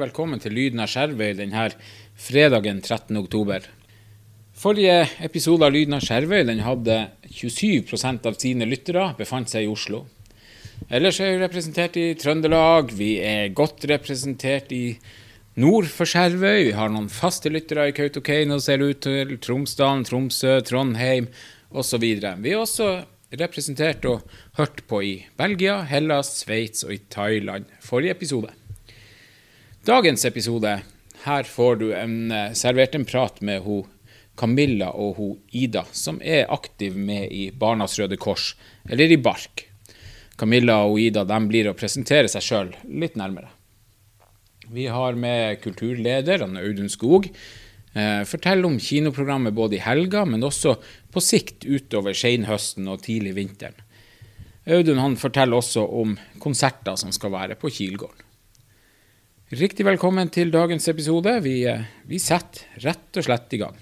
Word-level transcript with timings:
velkommen 0.00 0.40
til 0.40 0.54
Lyden 0.56 0.80
av 0.80 0.88
Skjervøy 0.88 1.34
denne 1.36 1.66
fredagen 2.16 2.78
13. 2.80 3.12
oktober. 3.20 3.66
Forrige 4.56 5.02
episode 5.26 5.66
av 5.66 5.74
Lyden 5.74 5.96
av 5.98 6.04
Skjervøy 6.04 6.54
hadde 6.64 6.96
27% 7.28 8.28
av 8.28 8.38
sine 8.40 8.68
lyttere 8.68 9.10
befant 9.18 9.52
seg 9.52 9.66
i 9.66 9.70
Oslo. 9.70 10.06
Ellers 10.88 11.20
er 11.20 11.34
vi 11.34 11.42
representert 11.42 11.98
i 12.00 12.06
Trøndelag, 12.16 12.94
vi 12.96 13.18
er 13.20 13.52
godt 13.56 13.84
representert 13.90 14.72
i 14.72 14.96
nord 15.60 15.90
for 15.92 16.08
Skjervøy. 16.08 16.70
Vi 16.70 16.76
har 16.78 16.92
noen 16.92 17.10
faste 17.12 17.52
lyttere 17.52 17.90
i 17.90 17.96
Kautokeino, 17.96 18.56
ser 18.56 18.80
det 18.80 18.88
ut 18.94 19.02
til, 19.04 19.36
Tromsdalen, 19.44 20.06
Tromsø, 20.08 20.56
Trondheim 20.64 21.28
osv. 21.70 22.06
Vi 22.06 22.54
er 22.54 22.62
også 22.62 22.94
representert 23.36 24.08
og 24.08 24.24
hørt 24.56 24.80
på 24.88 25.04
i 25.04 25.12
Belgia, 25.38 25.82
Hellas, 25.84 26.38
Sveits 26.40 26.88
og 26.88 26.96
i 26.96 27.02
Thailand. 27.12 27.68
Forrige 27.84 28.16
episode. 28.16 28.59
Dagens 29.80 30.24
episode, 30.24 30.82
her 31.24 31.42
får 31.42 31.76
du 31.76 31.94
en, 31.96 32.30
eh, 32.30 32.52
servert 32.52 32.94
en 32.94 33.04
prat 33.04 33.40
med 33.40 33.62
ho 33.62 33.86
Camilla 34.36 34.90
og 34.90 35.16
ho 35.16 35.28
Ida, 35.52 35.86
som 35.92 36.20
er 36.22 36.52
aktiv 36.52 36.96
med 36.96 37.32
i 37.32 37.50
Barnas 37.50 37.98
Røde 37.98 38.18
Kors, 38.18 38.54
eller 38.90 39.10
i 39.10 39.16
BARK. 39.16 39.64
Camilla 40.36 40.84
og 40.84 41.00
Ida 41.00 41.24
de 41.24 41.40
blir 41.48 41.64
å 41.64 41.74
presentere 41.74 42.28
seg 42.28 42.42
sjøl 42.42 42.74
litt 42.84 43.16
nærmere. 43.16 43.48
Vi 44.68 44.86
har 44.86 45.14
med 45.14 45.62
kulturleder 45.62 46.42
Audun 46.42 46.90
Skog. 46.90 47.30
Eh, 47.94 48.24
Fortell 48.24 48.62
om 48.66 48.78
kinoprogrammet 48.78 49.54
både 49.54 49.76
i 49.76 49.84
helga, 49.84 50.26
men 50.26 50.42
også 50.42 50.76
på 51.10 51.22
sikt 51.22 51.64
utover 51.64 52.12
senhøsten 52.12 52.86
og 52.86 53.00
tidlig 53.00 53.34
vinteren. 53.34 53.80
Audun 54.66 54.98
han 54.98 55.16
forteller 55.16 55.56
også 55.56 55.88
om 55.88 56.18
konserter 56.38 56.96
som 56.96 57.10
skal 57.10 57.30
være 57.30 57.56
på 57.56 57.70
Kilgården. 57.70 58.26
Riktig 59.50 59.82
velkommen 59.82 60.28
til 60.30 60.52
dagens 60.54 60.84
episode. 60.88 61.32
Vi, 61.42 61.64
eh, 61.66 61.80
vi 62.06 62.20
setter 62.22 62.84
rett 62.84 63.16
og 63.18 63.24
slett 63.26 63.50
i 63.50 63.58
gang. 63.58 63.74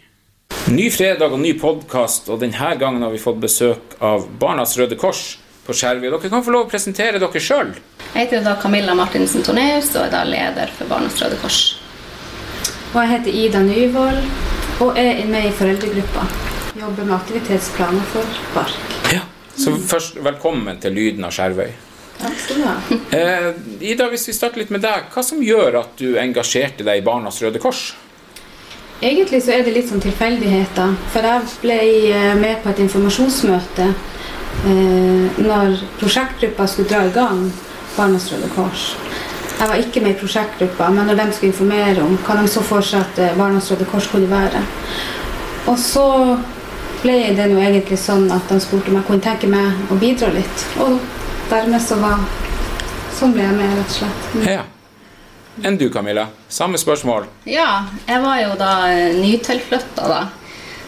Ny 0.73 0.87
fredag 0.89 1.29
og 1.29 1.41
ny 1.43 1.51
podkast, 1.61 2.31
og 2.33 2.41
denne 2.41 2.71
gangen 2.81 3.03
har 3.03 3.11
vi 3.13 3.19
fått 3.21 3.37
besøk 3.37 3.99
av 4.01 4.25
Barnas 4.41 4.79
Røde 4.79 4.97
Kors 4.97 5.37
på 5.67 5.75
Skjervøy. 5.77 6.09
Dere 6.09 6.31
kan 6.31 6.43
få 6.43 6.55
lov 6.55 6.65
å 6.65 6.71
presentere 6.71 7.21
dere 7.21 7.43
sjøl. 7.45 7.75
Jeg 8.15 8.17
heter 8.17 8.45
da 8.45 8.55
Camilla 8.57 8.95
Martinsen 8.95 9.45
Torneus 9.45 9.91
og 9.95 10.07
er 10.07 10.11
da 10.11 10.23
leder 10.25 10.73
for 10.73 10.89
Barnas 10.89 11.21
Røde 11.21 11.37
Kors. 11.43 11.77
Og 12.95 13.03
jeg 13.03 13.11
heter 13.11 13.37
Ida 13.37 13.61
Nyvold 13.61 14.25
og 14.81 14.97
er 14.97 15.21
med 15.27 15.51
i 15.51 15.53
foreldregruppa. 15.53 16.25
Jobber 16.81 17.05
med 17.05 17.19
aktivitetsplaner 17.19 18.09
for 18.15 18.41
BARK. 18.55 18.97
Ja. 19.13 19.21
Så 19.53 19.77
først, 19.77 20.17
velkommen 20.25 20.81
til 20.81 20.97
Lyden 20.97 21.29
av 21.29 21.37
Skjervøy. 21.37 21.88
Takk 22.19 22.39
skal 22.43 22.59
du 22.59 22.67
ha. 22.67 22.77
Eh, 23.15 23.49
Ida, 23.93 24.09
hvis 24.11 24.29
vi 24.29 24.35
starter 24.35 24.63
litt 24.63 24.73
med 24.75 24.83
deg. 24.83 25.07
Hva 25.15 25.23
som 25.23 25.43
gjør 25.43 25.81
at 25.85 25.97
du 26.01 26.19
engasjerte 26.19 26.87
deg 26.87 27.01
i 27.01 27.05
Barnas 27.07 27.39
Røde 27.43 27.63
Kors? 27.63 27.93
Egentlig 29.01 29.43
så 29.45 29.55
er 29.55 29.63
det 29.63 29.77
litt 29.77 29.87
sånn 29.91 30.03
tilfeldigheter. 30.03 30.97
For 31.15 31.27
jeg 31.31 31.59
ble 31.63 31.79
eh, 32.11 32.35
med 32.39 32.59
på 32.65 32.73
et 32.73 32.83
informasjonsmøte 32.83 33.87
eh, 33.87 35.39
når 35.39 35.79
prosjektgruppa 36.01 36.67
skulle 36.67 36.91
dra 36.91 37.05
i 37.07 37.15
gang 37.15 37.45
Barnas 37.95 38.27
Røde 38.33 38.51
Kors. 38.57 38.91
Jeg 39.59 39.71
var 39.71 39.81
ikke 39.83 40.03
med 40.03 40.17
i 40.17 40.19
prosjektgruppa, 40.19 40.91
men 40.95 41.07
når 41.11 41.19
de 41.19 41.29
skulle 41.35 41.53
informere 41.53 42.03
om 42.03 42.19
hva 42.27 42.37
de 42.39 42.51
så 42.51 42.63
for 42.67 42.83
seg 42.83 43.07
at 43.07 43.23
eh, 43.23 43.39
Barnas 43.39 43.71
Røde 43.71 43.87
Kors 43.91 44.11
kunne 44.11 44.31
være. 44.31 44.65
Og 45.71 45.79
så 45.79 46.09
ble 47.03 47.17
det 47.39 47.47
nå 47.53 47.61
egentlig 47.63 48.01
sånn 48.03 48.27
at 48.35 48.51
de 48.51 48.59
spurte 48.63 48.91
om 48.91 48.99
jeg 48.99 49.07
kunne 49.07 49.23
tenke 49.23 49.51
meg 49.51 49.93
å 49.93 49.99
bidra 50.01 50.33
litt. 50.35 50.67
Og 50.83 50.99
dermed 51.51 51.83
så 51.83 51.99
var 52.03 52.27
Sånn 53.19 53.33
ble 53.35 53.43
jeg 53.43 53.55
med, 53.57 53.73
rett 53.75 53.89
og 53.89 53.97
slett. 53.97 54.27
Mm. 54.37 54.43
Ja. 54.47 54.65
Enn 55.67 55.79
du, 55.81 55.89
Camilla? 55.91 56.29
Samme 56.47 56.79
spørsmål. 56.79 57.25
Ja, 57.51 57.89
jeg 58.07 58.23
var 58.23 58.37
jo 58.39 58.53
da 58.61 58.69
eh, 58.93 59.17
nytilflytta 59.19 60.05
da. 60.07 60.21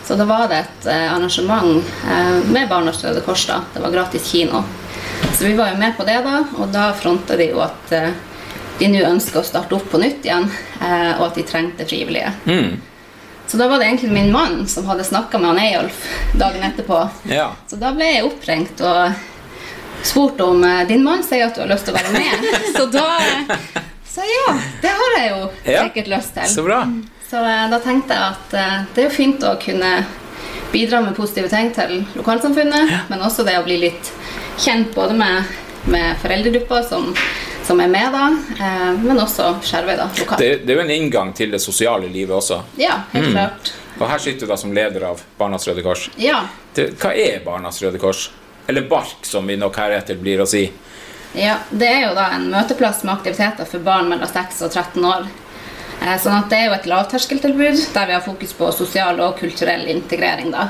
Så 0.06 0.14
da 0.14 0.28
var 0.28 0.44
det 0.46 0.60
et 0.60 0.86
eh, 0.92 1.08
arrangement 1.10 1.80
eh, 2.06 2.36
med 2.54 2.70
Barnas 2.70 3.02
Røde 3.02 3.24
Kors. 3.26 3.48
da. 3.50 3.64
Det 3.74 3.82
var 3.82 3.90
gratis 3.96 4.30
kino. 4.30 4.62
Så 5.34 5.48
vi 5.48 5.56
var 5.58 5.72
jo 5.72 5.80
med 5.82 5.96
på 5.98 6.06
det, 6.06 6.20
da. 6.22 6.44
Og 6.62 6.70
da 6.70 6.92
fronta 6.94 7.34
de 7.40 7.50
jo 7.50 7.64
at 7.66 7.96
de 8.80 8.88
nå 8.88 9.00
ønsker 9.04 9.42
å 9.42 9.44
starte 9.44 9.76
opp 9.76 9.90
på 9.92 10.00
nytt 10.00 10.24
igjen, 10.24 10.46
eh, 10.80 11.10
og 11.18 11.26
at 11.28 11.36
de 11.36 11.44
trengte 11.44 11.84
frivillige. 11.88 12.32
Mm. 12.46 12.78
Så 13.50 13.58
da 13.58 13.66
var 13.68 13.80
det 13.80 13.90
egentlig 13.90 14.12
min 14.14 14.30
mann 14.32 14.62
som 14.70 14.86
hadde 14.88 15.04
snakka 15.04 15.38
med 15.38 15.50
han 15.50 15.58
Eyolf 15.58 16.04
dagen 16.38 16.62
etterpå. 16.64 17.00
Ja. 17.28 17.50
Så 17.68 17.76
da 17.80 17.90
ble 17.92 18.06
jeg 18.06 18.28
oppringt 18.28 18.80
og 18.86 19.10
spurt 20.02 20.40
om 20.40 20.64
eh, 20.64 20.86
Din 20.88 21.04
mann 21.04 21.22
sier 21.26 21.46
at 21.46 21.54
du 21.54 21.60
har 21.64 21.68
lyst 21.70 21.84
til 21.88 21.94
å 21.94 21.98
være 21.98 22.12
med. 22.12 22.46
Så 22.76 22.86
da 22.92 23.06
eh, 23.18 23.82
Så 24.10 24.24
ja, 24.26 24.54
det 24.82 24.90
har 25.00 25.16
jeg 25.18 25.30
jo 25.30 25.42
Ja. 25.72 25.82
sikkert 25.84 26.08
lyst 26.16 26.34
til. 26.34 26.48
Så 26.50 26.64
bra. 26.66 26.80
Så 27.30 27.36
eh, 27.46 27.66
da 27.70 27.78
tenkte 27.84 28.16
jeg 28.16 28.32
at 28.34 28.56
det 28.94 29.04
er 29.04 29.08
jo 29.08 29.14
fint 29.14 29.44
å 29.46 29.54
kunne 29.62 29.92
bidra 30.72 31.00
med 31.02 31.16
positive 31.16 31.48
ting 31.50 31.72
til 31.74 32.04
lokalsamfunnet, 32.14 33.08
men 33.10 33.22
også 33.26 33.42
det 33.46 33.56
å 33.58 33.64
bli 33.66 33.76
litt 33.82 34.10
kjent 34.62 34.92
både 34.94 35.14
med, 35.18 35.44
med 35.90 36.18
foreldregrupper 36.22 36.84
som, 36.86 37.08
som 37.66 37.80
er 37.82 37.90
med, 37.90 38.12
da, 38.14 38.26
eh, 38.54 38.90
men 39.02 39.18
også 39.18 39.48
Skjervøy, 39.66 39.96
da, 39.98 40.06
lokalt. 40.18 40.38
Det, 40.42 40.50
det 40.66 40.74
er 40.74 40.78
jo 40.78 40.84
en 40.84 40.92
inngang 40.94 41.32
til 41.34 41.50
det 41.54 41.58
sosiale 41.62 42.06
livet 42.10 42.34
også. 42.38 42.60
Ja, 42.78 43.00
helt 43.14 43.30
Mm. 43.30 43.34
klart. 43.34 43.72
Og 44.00 44.06
her 44.08 44.18
sitter 44.22 44.46
du 44.46 44.52
da 44.52 44.56
som 44.56 44.70
leder 44.72 45.02
av 45.10 45.20
Barnas 45.38 45.66
Røde 45.68 45.82
Kors. 45.84 46.06
Ja. 46.16 46.44
Det, 46.74 46.92
hva 47.02 47.10
er 47.18 47.42
Barnas 47.44 47.82
Røde 47.82 47.98
Kors? 48.00 48.28
Eller 48.66 48.82
BARK, 48.88 49.24
som 49.26 49.46
vi 49.46 49.56
nok 49.56 49.76
heretter 49.76 50.16
blir 50.20 50.40
å 50.40 50.46
si. 50.46 50.70
Ja, 51.34 51.56
Det 51.70 51.86
er 51.88 52.08
jo 52.08 52.14
da 52.14 52.30
en 52.34 52.48
møteplass 52.50 53.04
med 53.04 53.14
aktiviteter 53.14 53.66
for 53.66 53.78
barn 53.86 54.08
mellom 54.10 54.26
6 54.28 54.62
og 54.66 54.72
13 54.72 55.04
år. 55.04 55.26
Eh, 56.02 56.16
Sånn 56.18 56.38
at 56.38 56.48
Det 56.50 56.58
er 56.58 56.66
jo 56.66 56.72
et 56.78 56.86
lavterskeltilbud 56.86 57.92
der 57.94 58.06
vi 58.06 58.12
har 58.12 58.20
fokus 58.24 58.52
på 58.52 58.72
sosial 58.74 59.20
og 59.20 59.38
kulturell 59.38 59.86
integrering. 59.88 60.50
da. 60.50 60.68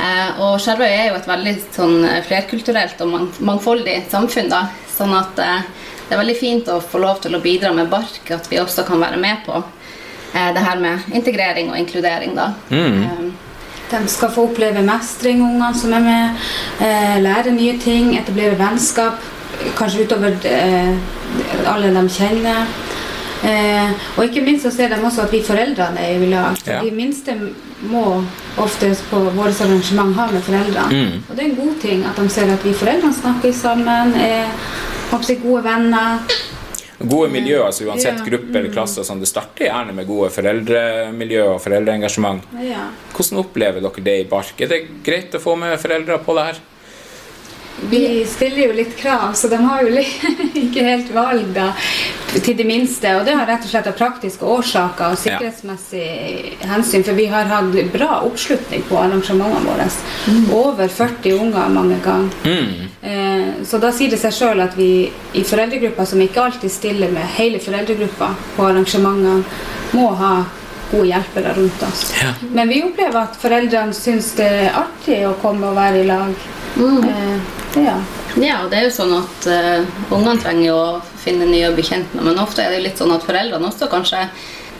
Eh, 0.00 0.40
Og 0.40 0.58
Skjervøy 0.60 0.88
er 0.90 1.08
jo 1.10 1.14
et 1.16 1.26
veldig 1.26 1.54
sånn 1.72 2.04
eh, 2.04 2.22
flerkulturelt 2.22 3.00
og 3.00 3.40
mangfoldig 3.40 4.08
samfunn. 4.10 4.48
da. 4.48 4.68
Sånn 4.96 5.14
at 5.14 5.36
det 5.36 6.14
er 6.14 6.18
veldig 6.18 6.36
fint 6.38 6.66
å 6.66 6.80
få 6.82 6.98
lov 7.00 7.20
til 7.20 7.34
å 7.34 7.40
bidra 7.42 7.72
med 7.74 7.90
BARK, 7.90 8.30
at 8.30 8.46
vi 8.48 8.56
også 8.56 8.86
kan 8.86 9.00
være 9.00 9.18
med 9.18 9.44
på 9.44 9.62
det 10.34 10.58
her 10.62 10.76
med 10.76 11.00
integrering 11.12 11.70
og 11.70 11.76
inkludering. 11.78 12.34
da. 12.34 12.54
Eh, 12.70 13.30
De 13.90 14.08
skal 14.10 14.32
få 14.34 14.48
oppleve 14.48 14.82
mestring, 14.82 15.42
ungene 15.44 15.70
som 15.78 15.92
er 15.94 16.04
med. 16.04 16.48
Eh, 16.82 17.16
lære 17.22 17.54
nye 17.54 17.76
ting, 17.78 18.14
etablere 18.18 18.58
vennskap. 18.58 19.22
Kanskje 19.78 20.06
utover 20.06 20.34
eh, 20.44 20.96
alle 21.70 21.92
de 21.94 22.08
kjenner. 22.10 22.66
Eh, 23.46 23.92
og 24.16 24.24
ikke 24.24 24.42
minst 24.42 24.64
så 24.64 24.72
ser 24.74 24.90
de 24.90 24.98
også 25.04 25.26
at 25.26 25.32
vi 25.32 25.42
foreldrene 25.44 26.02
er 26.02 26.24
i 26.24 26.30
lag. 26.30 26.58
Ja. 26.66 26.80
De 26.82 26.90
minste 26.90 27.36
må 27.86 28.24
ofte 28.58 28.90
på 29.10 29.20
våre 29.36 29.52
arrangement 29.52 30.16
ha 30.16 30.26
med 30.32 30.42
foreldrene. 30.42 30.88
Mm. 30.90 31.22
Og 31.28 31.36
det 31.36 31.44
er 31.44 31.48
en 31.50 31.60
god 31.60 31.80
ting 31.82 32.04
at 32.08 32.18
de 32.18 32.28
ser 32.32 32.52
at 32.52 32.64
vi 32.64 32.74
foreldrene 32.74 33.14
snakker 33.14 33.52
sammen, 33.54 34.14
er 34.16 34.48
håper 35.10 35.42
gode 35.42 35.64
venner. 35.64 36.18
Gode 36.98 37.28
miljø, 37.28 37.58
altså 37.66 37.84
uansett 37.84 38.22
gruppe 38.24 38.56
eller 38.56 38.72
klasse. 38.72 39.04
Sånn, 39.04 39.20
det 39.20 39.28
starter 39.28 39.68
gjerne 39.68 39.92
med 39.96 40.08
gode 40.08 40.30
foreldremiljø 40.32 41.42
og 41.52 41.58
foreldreengasjement. 41.64 42.46
Hvordan 43.12 43.42
opplever 43.42 43.84
dere 43.84 44.06
det 44.06 44.16
i 44.22 44.30
BARK? 44.30 44.62
Er 44.64 44.72
det 44.72 44.80
greit 45.04 45.36
å 45.36 45.42
få 45.42 45.58
med 45.60 45.76
foreldre 45.82 46.16
på 46.24 46.38
det 46.38 46.46
her? 46.50 46.62
Vi 47.80 48.24
stiller 48.28 48.66
jo 48.66 48.72
litt 48.72 48.96
krav, 48.96 49.32
så 49.34 49.48
de 49.48 49.56
har 49.56 49.82
jo 49.84 50.02
ikke 50.64 50.84
helt 50.84 51.10
valg 51.14 51.50
da, 51.54 51.68
til 52.32 52.56
de 52.56 52.64
minste. 52.64 53.12
Og 53.18 53.26
det 53.28 53.36
har 53.36 53.48
rett 53.48 53.66
og 53.66 53.70
slett 53.70 53.90
av 53.90 53.96
praktiske 53.98 54.48
årsaker 54.48 55.12
og 55.12 55.20
sikkerhetsmessig 55.20 56.64
hensyn. 56.64 57.04
For 57.04 57.18
vi 57.18 57.28
har 57.32 57.50
hatt 57.52 57.76
bra 57.92 58.22
oppslutning 58.26 58.84
på 58.88 58.98
arrangementene 59.00 59.64
våre. 59.68 59.88
Over 60.56 60.88
40 60.88 61.36
unger 61.36 61.72
mange 61.72 62.00
ganger. 62.04 62.32
Mm. 62.44 62.92
Eh, 63.06 63.48
så 63.68 63.80
da 63.82 63.92
sier 63.94 64.12
det 64.12 64.20
seg 64.24 64.34
sjøl 64.34 64.64
at 64.64 64.76
vi 64.78 64.90
i 65.36 65.44
foreldregruppa, 65.46 66.08
som 66.08 66.22
ikke 66.24 66.48
alltid 66.48 66.72
stiller 66.72 67.12
med 67.12 67.28
hele 67.36 67.60
foreldregruppa 67.62 68.32
på 68.56 68.70
arrangementene, 68.70 69.42
må 69.96 70.08
ha 70.18 70.36
gode 70.90 71.06
hjelpere 71.10 71.52
rundt 71.56 71.82
oss. 71.82 72.08
Ja. 72.22 72.32
Men 72.52 72.68
vi 72.68 72.82
opplever 72.86 73.26
at 73.26 73.38
foreldrene 73.40 73.94
syns 73.96 74.32
det 74.38 74.46
er 74.46 74.76
artig 74.78 75.22
å 75.26 75.34
komme 75.42 75.70
og 75.70 75.78
være 75.78 76.02
i 76.02 76.06
lag. 76.08 76.46
Eh, 76.76 77.82
ja. 77.84 77.96
Ja, 78.36 78.56
og 78.64 78.70
det 78.70 78.78
er 78.78 78.84
jo 78.84 78.92
sånn 78.92 79.14
at 79.16 79.46
uh, 79.48 80.00
ungene 80.12 80.36
trenger 80.42 80.66
jo 80.66 80.76
å 80.76 80.98
finne 81.22 81.48
nye 81.48 81.70
å 81.70 81.74
bli 81.76 81.84
kjent 81.86 82.12
med, 82.12 82.26
men 82.28 82.40
ofte 82.42 82.60
er 82.60 82.72
det 82.72 82.80
jo 82.82 82.86
litt 82.88 83.00
sånn 83.00 83.14
at 83.14 83.24
foreldrene 83.24 83.70
også 83.70 83.88
kanskje 83.88 84.26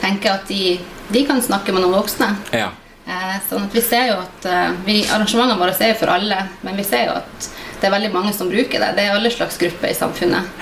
tenker 0.02 0.34
at 0.34 0.44
de, 0.50 0.76
de 1.08 1.22
kan 1.28 1.40
snakke 1.40 1.72
med 1.72 1.84
noen 1.84 1.96
voksne. 1.96 2.34
Ja. 2.52 2.68
Eh, 3.06 3.38
sånn 3.48 3.68
at 3.68 3.76
vi 3.76 3.84
ser 3.86 4.10
jo 4.10 4.18
at 4.20 4.48
uh, 4.50 4.74
vi, 4.84 4.98
Arrangementene 5.06 5.60
våre 5.60 5.76
er 5.78 5.94
jo 5.94 6.00
for 6.02 6.12
alle, 6.12 6.42
men 6.66 6.76
vi 6.76 6.84
ser 6.84 7.08
jo 7.08 7.16
at 7.22 7.48
det 7.80 7.88
er 7.88 7.96
veldig 7.96 8.12
mange 8.12 8.32
som 8.36 8.50
bruker 8.50 8.82
det. 8.82 8.92
Det 8.96 9.06
er 9.06 9.16
alle 9.16 9.32
slags 9.32 9.56
grupper 9.60 9.92
i 9.92 9.96
samfunnet. 9.96 10.52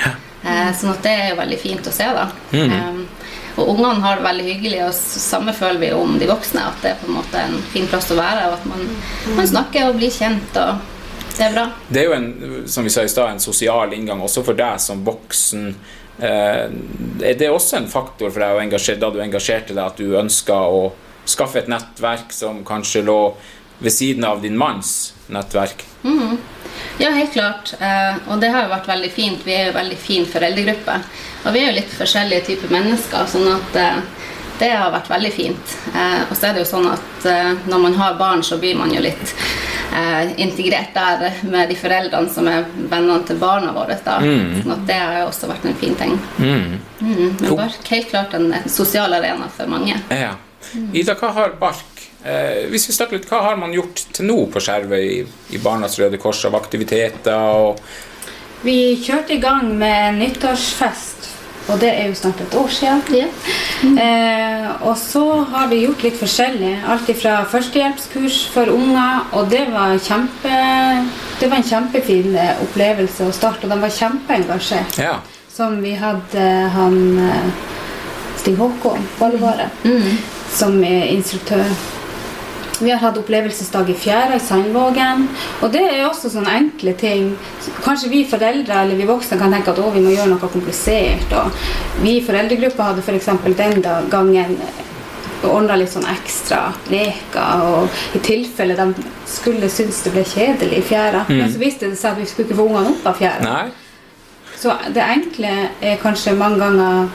Eh, 0.44 0.70
sånn 0.76 0.90
at 0.92 1.04
det 1.06 1.12
er 1.16 1.28
jo 1.30 1.36
veldig 1.38 1.56
fint 1.56 1.86
å 1.88 1.92
se, 1.94 2.04
da. 2.04 2.26
Eh, 2.52 2.98
og 3.54 3.68
ungene 3.70 4.02
har 4.02 4.18
det 4.18 4.26
veldig 4.26 4.46
hyggelig, 4.48 4.80
og 4.88 4.96
samme 4.98 5.54
føler 5.56 5.78
vi 5.80 5.92
om 5.96 6.18
de 6.20 6.28
voksne. 6.28 6.66
At 6.68 6.82
det 6.82 6.90
er 6.90 6.98
på 7.00 7.08
en 7.08 7.16
måte 7.16 7.40
en 7.40 7.54
fin 7.72 7.86
plass 7.88 8.10
å 8.12 8.18
være, 8.18 8.48
og 8.50 8.58
at 8.58 8.66
man, 8.68 8.82
man 9.38 9.48
snakker 9.48 9.88
og 9.88 10.00
blir 10.02 10.12
kjent. 10.12 10.58
og 10.58 10.93
det 11.34 11.48
er 11.48 11.52
bra. 11.56 11.66
Det 11.88 12.00
er 12.00 12.08
jo 12.08 12.16
en, 12.16 12.30
som 12.70 12.86
vi 12.86 12.92
sa 12.94 13.02
i 13.02 13.10
stad, 13.10 13.34
en 13.34 13.42
sosial 13.42 13.92
inngang 13.96 14.22
også 14.22 14.44
for 14.46 14.58
deg 14.58 14.80
som 14.82 15.02
voksen 15.06 15.72
Eh, 16.18 16.66
er 17.22 17.34
det 17.38 17.50
også 17.50 17.80
en 17.80 17.88
faktor 17.90 18.30
for 18.30 18.42
deg 18.42 19.00
da 19.00 19.10
du 19.10 19.20
engasjerte 19.22 19.74
deg, 19.74 19.82
at 19.82 19.98
du 19.98 20.14
ønska 20.18 20.54
å 20.54 20.92
skaffe 21.26 21.58
et 21.62 21.70
nettverk 21.70 22.32
som 22.32 22.62
kanskje 22.66 23.02
lå 23.02 23.34
ved 23.80 23.92
siden 23.92 24.24
av 24.24 24.42
din 24.42 24.56
manns 24.58 25.14
nettverk? 25.26 25.82
Mm. 26.04 26.36
Ja, 26.98 27.10
helt 27.10 27.32
klart. 27.32 27.74
Eh, 27.80 28.20
og 28.30 28.38
det 28.40 28.52
har 28.54 28.66
jo 28.66 28.74
vært 28.74 28.90
veldig 28.92 29.10
fint. 29.10 29.42
Vi 29.46 29.56
er 29.56 29.70
jo 29.70 29.78
veldig 29.78 29.98
fin 29.98 30.26
foreldregruppe. 30.28 31.00
Og 31.44 31.54
vi 31.54 31.62
er 31.62 31.72
jo 31.72 31.78
litt 31.80 31.96
forskjellige 31.98 32.46
typer 32.52 32.70
mennesker, 32.70 33.26
sånn 33.30 33.50
at 33.50 33.78
eh, 33.80 33.98
det 34.60 34.70
har 34.70 34.94
vært 34.94 35.10
veldig 35.10 35.32
fint. 35.34 35.76
Eh, 35.90 36.20
og 36.28 36.36
så 36.36 36.48
er 36.48 36.54
det 36.54 36.62
jo 36.62 36.70
sånn 36.70 36.86
at 36.92 37.26
når 37.66 37.80
man 37.80 37.96
har 37.98 38.18
barn, 38.20 38.44
så 38.46 38.60
blir 38.62 38.78
man 38.78 38.92
jo 38.94 39.02
litt 39.02 39.34
eh, 39.94 40.32
integrert 40.42 40.94
der 40.94 41.40
med 41.48 41.70
de 41.72 41.78
foreldrene 41.78 42.32
som 42.32 42.48
er 42.50 42.66
vennene 42.76 43.20
til 43.28 43.40
barna 43.40 43.72
våre. 43.76 43.96
Da. 44.04 44.18
Mm. 44.20 44.60
Sånn 44.62 44.76
at 44.76 44.86
det 44.90 44.98
har 45.00 45.20
jo 45.22 45.30
også 45.30 45.50
vært 45.50 45.68
en 45.70 45.78
fin 45.80 45.96
ting. 46.00 46.18
Mm. 46.38 46.76
Mm. 47.00 47.28
Men 47.40 47.56
Bark 47.62 47.92
helt 47.94 48.10
klart 48.10 48.36
en, 48.38 48.50
en 48.56 48.70
sosial 48.70 49.14
arena 49.16 49.48
for 49.52 49.70
mange. 49.70 49.98
Ja. 50.10 50.34
Ida, 50.96 51.16
hva 51.20 51.34
har 51.36 51.58
Bark 51.60 51.90
Eh, 52.24 52.70
hvis 52.72 52.86
vi 52.88 52.94
snakker 52.96 53.18
litt, 53.18 53.26
Hva 53.28 53.42
har 53.44 53.58
man 53.60 53.74
gjort 53.76 54.00
til 54.16 54.24
nå 54.24 54.46
på 54.48 54.60
Skjervøy 54.64 55.02
i, 55.04 55.18
i 55.52 55.58
Barnas 55.60 55.98
Røde 56.00 56.16
Kors 56.16 56.40
av 56.48 56.56
aktiviteter? 56.56 57.36
og 57.36 57.82
vi 58.64 58.96
kjørte 58.96 59.34
i 59.34 59.42
gang 59.42 59.74
med 59.76 60.14
nyttårsfest, 60.16 61.26
og 61.68 61.80
det 61.80 61.90
er 61.90 62.08
jo 62.10 62.16
snart 62.18 62.40
et 62.44 62.54
år 62.60 62.68
siden. 62.68 63.02
Ja. 63.14 63.26
Mm. 63.82 63.98
Eh, 63.98 64.86
og 64.88 64.96
så 65.00 65.24
har 65.52 65.68
vi 65.70 65.82
gjort 65.84 66.02
litt 66.04 66.18
forskjellig. 66.20 66.72
Alt 66.92 67.12
fra 67.20 67.38
førstehjelpskurs 67.48 68.40
for 68.52 68.72
unger, 68.72 69.24
og 69.32 69.48
det 69.52 69.64
var, 69.72 69.96
kjempe, 69.96 70.58
det 71.40 71.48
var 71.50 71.60
en 71.60 71.70
kjempefin 71.70 72.36
eh, 72.36 72.60
opplevelse 72.66 73.28
å 73.28 73.32
starte, 73.36 73.64
og 73.64 73.72
de 73.72 73.80
var 73.80 73.96
kjempeengasjert. 73.96 75.00
Ja. 75.00 75.16
Som 75.54 75.80
vi 75.84 75.94
hadde 75.96 76.44
han 76.74 77.00
eh, 77.22 77.50
Stig 78.40 78.58
Håkon 78.58 79.04
Bollevare 79.16 79.70
mm. 79.84 80.16
som 80.52 80.80
er 80.84 81.06
instruktør. 81.14 81.64
Vi 82.80 82.90
har 82.90 82.98
hatt 82.98 83.18
opplevelsesdag 83.18 83.90
i 83.90 83.94
Fjæra 83.94 84.36
i 84.36 84.40
Sandvågen. 84.42 85.28
Og 85.62 85.70
det 85.72 85.82
er 85.82 86.06
også 86.08 86.30
sånne 86.32 86.56
enkle 86.58 86.94
ting. 86.98 87.28
Kanskje 87.84 88.10
vi 88.10 88.24
foreldre 88.28 88.80
eller 88.82 88.98
vi 88.98 89.06
voksne 89.08 89.38
kan 89.38 89.54
tenke 89.54 89.70
at 89.70 89.78
å, 89.78 89.92
vi 89.94 90.02
må 90.02 90.14
gjøre 90.14 90.32
noe 90.32 90.50
komplisert. 90.52 91.36
Og 91.38 92.02
vi 92.02 92.18
i 92.18 92.24
foreldregruppa 92.26 92.90
hadde 92.90 93.04
f.eks. 93.04 93.30
den 93.60 93.84
gangen 94.10 94.58
ordna 95.44 95.76
litt 95.78 95.92
sånn 95.92 96.08
ekstra 96.10 96.72
leker. 96.90 97.64
Og 97.70 98.18
i 98.18 98.22
tilfelle 98.24 98.76
de 98.78 99.08
skulle 99.28 99.70
synes 99.70 100.02
det 100.04 100.14
ble 100.16 100.26
kjedelig 100.34 100.82
i 100.82 100.86
fjæra. 100.90 101.24
Mm. 101.28 101.36
Men 101.38 101.52
så 101.52 101.62
viste 101.62 101.90
det 101.90 102.00
seg 102.00 102.14
at 102.14 102.22
vi 102.22 102.30
skulle 102.30 102.50
ikke 102.50 102.58
få 102.58 102.68
ungene 102.72 102.94
opp 102.96 103.10
av 103.12 103.20
fjæra. 103.22 103.44
Nei. 103.44 104.54
Så 104.58 104.74
det 104.94 105.02
enkle 105.04 105.52
er 105.84 106.00
kanskje 106.02 106.34
mange 106.38 106.62
ganger 106.62 107.12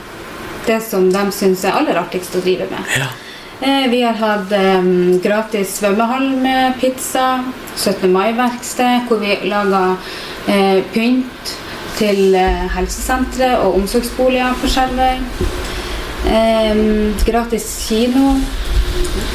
det 0.66 0.78
som 0.86 1.08
de 1.10 1.22
syns 1.34 1.64
er 1.66 1.76
aller 1.76 1.98
artigst 1.98 2.36
å 2.36 2.42
drive 2.44 2.68
med. 2.70 2.96
Ja. 3.00 3.10
Eh, 3.62 3.90
vi 3.90 4.02
har 4.02 4.12
hatt 4.16 4.52
um, 4.52 5.18
gratis 5.20 5.74
svømmehall 5.76 6.30
med 6.40 6.78
pizza. 6.80 7.42
17. 7.76 8.08
mai-verksted 8.12 9.04
hvor 9.08 9.20
vi 9.20 9.34
lager 9.48 9.98
uh, 10.48 10.78
pynt 10.94 11.52
til 11.98 12.32
uh, 12.32 12.64
helsesentre 12.72 13.50
og 13.60 13.76
omsorgsboliger 13.82 14.56
på 14.62 14.72
Skjervøy. 14.72 15.20
Um, 16.24 17.12
gratis 17.28 17.68
kino. 17.84 18.32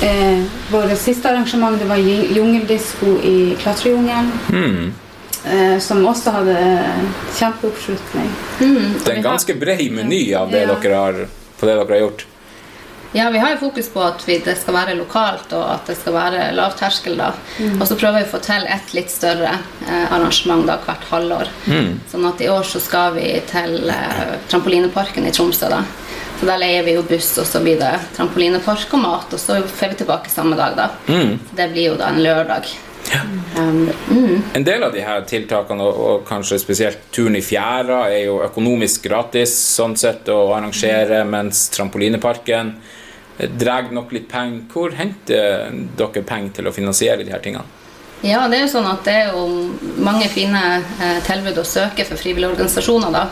Uh, 0.01 0.42
Vårt 0.74 0.98
siste 0.98 1.30
arrangement 1.30 1.77
det 1.77 1.89
var 1.89 2.01
jungeldisko 2.01 3.19
i 3.22 3.38
Klatrejungelen. 3.62 4.33
Mm. 4.50 4.94
Uh, 5.45 5.77
som 5.77 6.01
også 6.01 6.33
hadde 6.39 6.62
kjempeoppslutning. 7.38 8.38
Mm. 8.57 8.94
Det 9.04 9.12
er 9.12 9.19
en 9.19 9.27
ganske 9.33 9.62
bred 9.62 9.92
meny 9.94 10.31
av 10.33 10.50
det 10.50 10.66
ja. 10.66 10.80
dere 10.81 11.04
har, 11.04 11.27
på 11.60 11.69
det 11.69 11.75
dere 11.77 11.94
har 11.94 12.07
gjort. 12.07 12.31
Ja, 13.16 13.30
vi 13.30 13.40
har 13.40 13.52
jo 13.54 13.58
fokus 13.58 13.88
på 13.90 14.02
at 14.04 14.24
vi, 14.28 14.36
det 14.44 14.58
skal 14.60 14.76
være 14.76 14.94
lokalt, 15.00 15.54
og 15.56 15.70
at 15.72 15.88
det 15.88 15.94
skal 15.96 16.18
være 16.18 16.50
lavterskel. 16.52 17.16
da. 17.16 17.30
Mm. 17.64 17.78
Og 17.80 17.88
så 17.88 17.96
prøver 17.96 18.20
vi 18.20 18.26
å 18.28 18.32
få 18.34 18.42
til 18.44 18.66
et 18.68 18.90
litt 18.98 19.14
større 19.14 19.54
eh, 19.56 20.10
arrangement 20.12 20.66
da, 20.68 20.76
hvert 20.84 21.06
halvår. 21.14 21.52
Mm. 21.72 21.94
Sånn 22.12 22.26
at 22.28 22.44
i 22.44 22.50
år 22.52 22.68
så 22.68 22.82
skal 22.84 23.16
vi 23.16 23.30
til 23.48 23.88
eh, 23.88 24.36
trampolineparken 24.52 25.30
i 25.30 25.32
Tromsø. 25.32 25.70
da. 25.72 25.80
Så 26.42 26.50
Da 26.50 26.58
leier 26.60 26.84
vi 26.84 26.98
jo 26.98 27.06
buss, 27.08 27.30
og 27.40 27.48
så 27.48 27.62
blir 27.64 27.80
det 27.80 27.94
trampolinepark 28.18 28.98
og 28.98 29.06
mat, 29.06 29.32
og 29.32 29.40
så 29.40 29.62
får 29.64 29.94
vi 29.94 30.02
tilbake 30.04 30.34
samme 30.34 30.60
dag. 30.60 30.76
da. 30.76 30.90
Mm. 31.08 31.40
Det 31.56 31.70
blir 31.72 31.94
jo 31.94 31.96
da 32.02 32.12
en 32.12 32.20
lørdag. 32.20 32.68
Ja. 33.14 33.22
Um, 33.62 33.90
mm. 34.10 34.42
En 34.54 34.64
del 34.64 34.84
av 34.84 34.92
de 34.92 35.06
her 35.06 35.24
tiltakene, 35.30 35.88
og, 35.88 36.04
og, 36.04 36.28
kanskje 36.28 36.60
spesielt 36.60 37.08
turen 37.16 37.40
i 37.40 37.44
fjæra, 37.46 38.10
er 38.10 38.26
jo 38.26 38.42
økonomisk 38.44 39.08
gratis 39.08 39.56
sånn 39.56 39.96
sett 39.96 40.28
å 40.34 40.42
arrangere, 40.58 41.24
mens 41.24 41.70
trampolineparken 41.72 42.76
drar 43.38 43.92
nok 43.92 44.14
litt 44.16 44.30
penger. 44.32 44.62
Hvor 44.72 44.96
henter 44.96 45.74
dere 45.98 46.24
penger 46.24 46.60
til 46.60 46.70
å 46.70 46.76
finansiere 46.76 47.24
de 47.24 47.34
her 47.34 47.44
tingene? 47.44 47.66
Ja, 48.26 48.48
det 48.48 48.58
er 48.58 48.64
jo 48.64 48.72
sånn 48.72 48.88
at 48.90 49.04
det 49.06 49.14
er 49.14 49.36
jo 49.36 49.44
mange 50.02 50.26
fine 50.32 50.62
eh, 50.80 51.18
tilbud 51.28 51.60
å 51.62 51.66
søke 51.68 52.06
for 52.08 52.18
frivillige 52.18 52.56
organisasjoner. 52.56 53.12
da. 53.14 53.26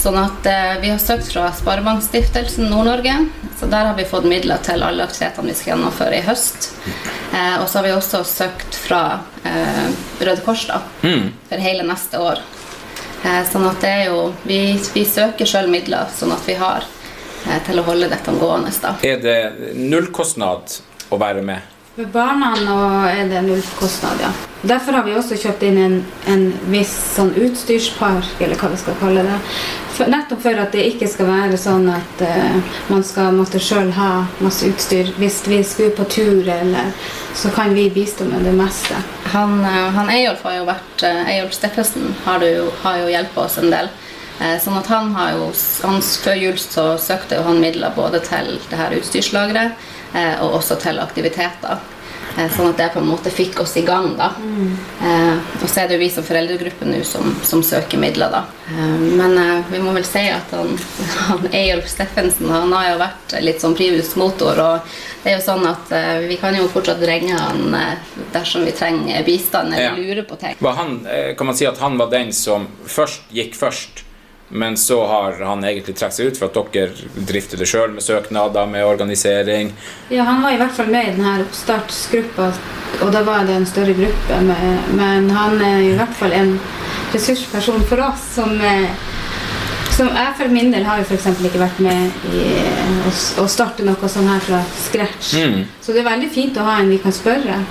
Sånn 0.00 0.16
at 0.18 0.48
eh, 0.48 0.72
Vi 0.82 0.90
har 0.90 0.98
søkt 0.98 1.28
fra 1.30 1.50
Sparebankstiftelsen 1.54 2.70
Nord-Norge. 2.72 3.14
så 3.60 3.68
Der 3.70 3.90
har 3.90 3.94
vi 3.94 4.08
fått 4.08 4.26
midler 4.26 4.58
til 4.64 4.82
alle 4.82 5.04
aktivitetene 5.04 5.52
vi 5.52 5.58
skal 5.58 5.74
gjennomføre 5.74 6.18
i 6.18 6.24
høst. 6.26 6.72
Eh, 6.86 7.60
og 7.60 7.68
så 7.68 7.78
har 7.78 7.86
vi 7.86 7.92
også 7.94 8.24
søkt 8.26 8.74
fra 8.74 9.20
eh, 9.44 9.86
Røde 10.18 10.42
Kors 10.42 10.66
da, 10.66 10.80
mm. 11.04 11.28
for 11.52 11.62
hele 11.68 11.86
neste 11.86 12.18
år. 12.18 12.42
Eh, 13.22 13.44
sånn 13.52 13.68
at 13.68 13.78
det 13.84 13.94
er 14.00 14.04
jo 14.10 14.32
Vi, 14.42 14.58
vi 14.96 15.06
søker 15.06 15.46
sjøl 15.46 15.70
midler, 15.70 16.10
sånn 16.18 16.34
at 16.34 16.48
vi 16.48 16.58
har 16.58 16.82
Eh, 16.82 17.01
til 17.66 17.82
å 17.82 17.86
holde 17.86 18.08
dette 18.12 18.34
gående. 18.38 18.72
Da. 18.82 18.96
Er 19.06 19.20
det 19.22 19.38
nullkostnad 19.76 20.80
å 21.12 21.20
være 21.20 21.44
med? 21.46 21.72
For 21.92 22.08
barna 22.08 22.54
er 23.10 23.26
det 23.28 23.42
nullkostnad, 23.44 24.22
ja. 24.22 24.30
Derfor 24.62 24.96
har 24.96 25.04
vi 25.04 25.12
også 25.18 25.36
kjøpt 25.36 25.64
inn 25.66 25.78
en, 25.82 25.96
en 26.30 26.44
viss 26.72 26.92
sånn 27.16 27.34
utstyrspark, 27.36 28.38
eller 28.40 28.56
hva 28.56 28.70
vi 28.72 28.78
skal 28.80 28.96
kalle 29.00 29.24
det. 29.26 29.34
For, 29.92 30.08
nettopp 30.08 30.40
for 30.40 30.60
at 30.62 30.72
det 30.72 30.86
ikke 30.88 31.08
skal 31.12 31.28
være 31.28 31.58
sånn 31.60 31.90
at 31.92 32.22
uh, 32.24 32.78
man 32.88 33.04
skal 33.04 33.36
måtte 33.36 33.60
sjøl 33.60 33.90
ha 33.98 34.22
masse 34.40 34.70
utstyr. 34.70 35.10
Hvis 35.18 35.42
vi 35.50 35.58
skulle 35.68 35.92
på 35.98 36.06
tur, 36.08 36.48
eller, 36.48 36.94
så 37.36 37.52
kan 37.52 37.76
vi 37.76 37.90
bistå 37.92 38.24
med 38.30 38.46
det 38.48 38.54
meste. 38.56 38.96
Han, 39.34 39.58
uh, 39.60 39.90
han 39.92 40.08
Eyolf 40.14 40.46
har 40.48 40.62
jo 40.62 40.70
vært 40.70 41.04
Eyolf 41.10 41.58
Steffesen 41.58 42.14
har, 42.24 42.40
jo, 42.46 42.70
har 42.86 43.02
jo 43.02 43.12
hjulpet 43.12 43.44
oss 43.44 43.60
en 43.60 43.68
del. 43.74 43.92
Eh, 44.40 44.58
sånn 44.60 44.78
at 44.78 44.88
han 44.90 45.12
har 45.14 45.36
jo, 45.36 45.48
hans, 45.84 46.16
Før 46.22 46.38
jul 46.38 46.58
så 46.60 46.92
søkte 46.98 47.42
han 47.44 47.60
midler 47.62 47.94
både 47.96 48.22
til 48.24 48.56
det 48.70 48.78
her 48.78 48.94
utstyrslageret 48.96 49.88
eh, 50.16 50.36
og 50.42 50.60
også 50.62 50.78
til 50.82 51.00
aktiviteter. 51.02 51.82
Eh, 52.32 52.48
sånn 52.48 52.70
at 52.70 52.80
det 52.80 52.88
på 52.94 53.02
en 53.02 53.10
måte 53.10 53.30
fikk 53.30 53.60
oss 53.60 53.76
i 53.76 53.84
gang. 53.84 54.14
da. 54.16 54.32
Mm. 54.40 54.72
og 55.60 55.68
så 55.68 55.82
er 55.82 55.88
det 55.88 55.98
jo 55.98 56.00
vi 56.00 56.08
som 56.10 56.24
foreldregruppe 56.24 56.86
nå 56.88 57.02
som, 57.04 57.34
som, 57.44 57.60
søker 57.62 58.00
midler, 58.00 58.32
da. 58.32 58.44
men 58.72 59.36
vi 59.68 59.80
må 59.82 59.92
vel 59.92 60.04
si 60.06 60.22
at 60.32 60.54
han, 60.56 60.70
han 61.28 61.48
Eyolf 61.52 61.90
Steffensen 61.90 62.48
han 62.50 62.72
har 62.72 62.92
jo 62.92 63.00
vært 63.02 63.34
litt 63.44 63.60
sånn 63.60 63.76
privusmotor. 63.76 64.62
og 64.62 64.94
det 65.22 65.32
er 65.32 65.36
jo 65.36 65.42
sånn 65.44 65.66
at 65.68 65.92
Vi 66.26 66.38
kan 66.40 66.56
jo 66.56 66.64
fortsatt 66.72 67.02
ringe 67.06 67.36
han 67.36 67.76
dersom 68.32 68.64
vi 68.66 68.72
trenger 68.74 69.26
bistand 69.26 69.74
eller 69.74 69.92
ja. 69.92 69.98
lurer 69.98 70.24
på 70.26 70.40
ting. 70.40 70.56
Han, 70.64 70.96
kan 71.36 71.50
man 71.50 71.58
si 71.58 71.68
at 71.68 71.82
han 71.84 72.00
var 72.00 72.10
den 72.10 72.32
som 72.32 72.66
først 72.86 73.28
gikk 73.30 73.58
først? 73.58 74.06
Men 74.54 74.76
så 74.76 75.06
har 75.06 75.38
han 75.40 75.64
egentlig 75.64 75.94
trukket 75.96 76.16
seg 76.18 76.28
ut 76.28 76.38
for 76.40 76.50
at 76.50 76.74
dere 76.74 77.24
drifter 77.28 77.60
det 77.60 77.68
sjøl 77.70 77.94
med 77.94 78.04
søknader, 78.04 78.66
med 78.68 78.84
organisering. 78.84 79.72
Ja, 80.12 80.26
han 80.28 80.42
var 80.44 80.52
i 80.52 80.58
hvert 80.60 80.74
fall 80.76 80.90
med 80.92 81.08
i 81.08 81.14
denne 81.16 81.38
oppstartsgruppa, 81.46 82.50
og 83.00 83.14
da 83.14 83.22
var 83.24 83.46
det 83.48 83.56
en 83.56 83.68
større 83.68 83.96
gruppe. 83.96 84.40
Men 84.98 85.30
han 85.32 85.56
er 85.56 85.80
i 85.86 85.94
hvert 85.96 86.12
fall 86.18 86.36
en 86.36 86.58
ressursperson 87.14 87.80
for 87.88 88.04
oss 88.04 88.26
som, 88.34 88.52
som 89.96 90.12
jeg 90.12 90.36
for 90.36 90.52
min 90.52 90.72
del 90.74 90.84
har 90.88 91.00
jo 91.00 91.08
f.eks. 91.08 91.30
ikke 91.48 91.62
vært 91.62 91.80
med 91.84 92.28
i 92.36 92.44
å, 93.40 93.48
starte 93.48 93.88
noe 93.88 94.12
sånn 94.12 94.28
her 94.28 94.44
fra 94.44 94.60
scratch. 94.84 95.32
Mm. 95.40 95.64
Så 95.80 95.96
det 95.96 96.04
er 96.04 96.10
veldig 96.12 96.30
fint 96.32 96.60
å 96.60 96.68
ha 96.68 96.76
en 96.80 96.92
vi 96.92 97.00
kan 97.00 97.16
spørre. 97.16 97.62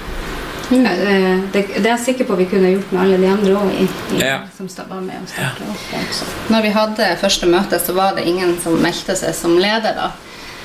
Mm. 0.71 1.49
Det, 1.51 1.61
det, 1.67 1.83
er 1.83 1.89
jeg 1.91 2.03
sikker 2.05 2.27
på 2.29 2.37
vi 2.39 2.47
kunne 2.47 2.71
gjort 2.71 2.91
med 2.93 3.01
alle 3.03 3.19
de 3.19 3.27
andre 3.27 3.55
òg 3.59 4.19
ja. 4.21 4.37
som 4.55 4.69
var 4.87 5.01
med 5.03 5.19
og 5.19 5.29
starta 5.29 5.67
opp. 5.67 6.49
Når 6.53 6.65
vi 6.65 6.73
hadde 6.77 7.09
første 7.19 7.49
møte, 7.51 7.79
så 7.83 7.95
var 7.97 8.15
det 8.15 8.25
ingen 8.31 8.55
som 8.63 8.77
meldte 8.79 9.17
seg 9.19 9.35
som 9.35 9.57
leder. 9.59 9.97
da. 9.97 10.11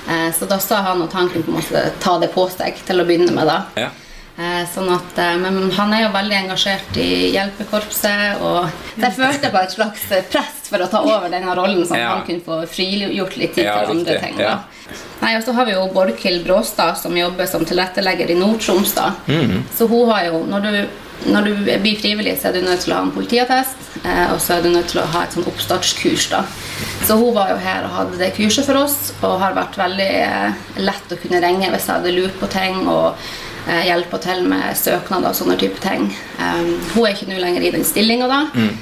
Eh, 0.06 0.30
så 0.38 0.46
da 0.46 0.58
sa 0.62 0.82
han 0.86 1.02
at 1.02 1.16
han 1.18 1.30
kunne 1.30 1.44
på 1.44 1.50
en 1.50 1.58
måte 1.58 1.84
ta 2.02 2.18
det 2.22 2.30
på 2.34 2.46
seg 2.54 2.78
til 2.86 3.02
å 3.02 3.06
begynne 3.08 3.34
med. 3.34 3.50
da. 3.50 3.58
Ja. 3.82 3.90
Eh, 4.36 4.62
sånn 4.68 4.92
at, 4.92 5.18
men 5.40 5.70
han 5.72 5.94
er 5.96 6.06
jo 6.06 6.12
veldig 6.14 6.38
engasjert 6.44 6.98
i 7.00 7.10
hjelpekorpset, 7.32 8.42
og 8.44 8.68
jeg 9.00 9.14
følte 9.16 9.50
på 9.50 9.62
et 9.62 9.74
slags 9.74 10.06
press 10.30 10.66
for 10.68 10.84
å 10.84 10.90
ta 10.92 11.00
over 11.02 11.30
denne 11.32 11.54
rollen, 11.56 11.82
så 11.88 11.98
ja. 11.98 12.14
han 12.14 12.26
kunne 12.28 12.44
få 12.44 12.60
frigjort 12.68 13.38
litt 13.40 13.56
tid 13.56 13.70
til 13.70 13.94
andre 13.96 14.18
ting. 14.22 14.38
da. 14.38 14.58
Nei, 15.22 15.32
og 15.38 15.44
så 15.44 15.54
har 15.56 15.66
vi 15.66 15.74
jo 15.74 15.86
Borghild 15.94 16.44
Bråstad, 16.44 16.98
som 17.00 17.16
jobber 17.16 17.48
som 17.48 17.64
tilrettelegger 17.64 18.30
i 18.30 18.38
Nord-Troms. 18.38 18.94
Mm. 19.26 19.62
Så 19.74 19.88
hun 19.88 20.10
har 20.10 20.28
jo 20.28 20.44
Når 20.46 20.60
du 20.60 20.86
når 21.26 21.42
du 21.42 21.52
blir 21.80 21.96
frivillig, 21.96 22.36
så 22.38 22.50
er 22.50 22.58
du 22.58 22.66
nødt 22.66 22.82
til 22.84 22.92
å 22.92 22.98
ha 22.98 23.04
en 23.06 23.14
politiattest, 23.14 23.86
eh, 24.04 24.26
og 24.34 24.36
så 24.42 24.56
er 24.56 24.62
du 24.62 24.68
nødt 24.68 24.90
til 24.92 25.00
å 25.00 25.06
ha 25.14 25.22
et 25.24 25.32
sånn 25.32 25.48
oppstartskurs. 25.48 26.28
da. 26.30 26.42
Så 27.08 27.16
hun 27.16 27.34
var 27.34 27.50
jo 27.50 27.56
her 27.56 27.86
og 27.86 27.96
hadde 27.96 28.20
det 28.20 28.34
kurset 28.36 28.68
for 28.68 28.76
oss, 28.84 29.12
og 29.22 29.40
har 29.40 29.56
vært 29.56 29.78
veldig 29.80 30.12
eh, 30.20 30.62
lett 30.84 31.12
å 31.12 31.18
kunne 31.22 31.40
ringe 31.42 31.72
hvis 31.72 31.88
jeg 31.88 31.94
hadde 31.94 32.14
lurt 32.14 32.38
på 32.38 32.50
ting. 32.52 32.84
og 32.86 33.16
eh, 33.66 33.86
hjelpe 33.88 34.18
til 34.22 34.44
med 34.46 34.76
søknader 34.78 35.32
og 35.32 35.38
sånne 35.38 35.56
type 35.58 35.80
ting. 35.82 36.04
Um, 36.38 36.76
hun 36.94 37.06
er 37.06 37.14
ikke 37.14 37.26
nå 37.30 37.40
lenger 37.42 37.64
i 37.66 37.72
den 37.74 37.86
stillinga, 37.86 38.28
da, 38.30 38.40
eh, 38.54 38.76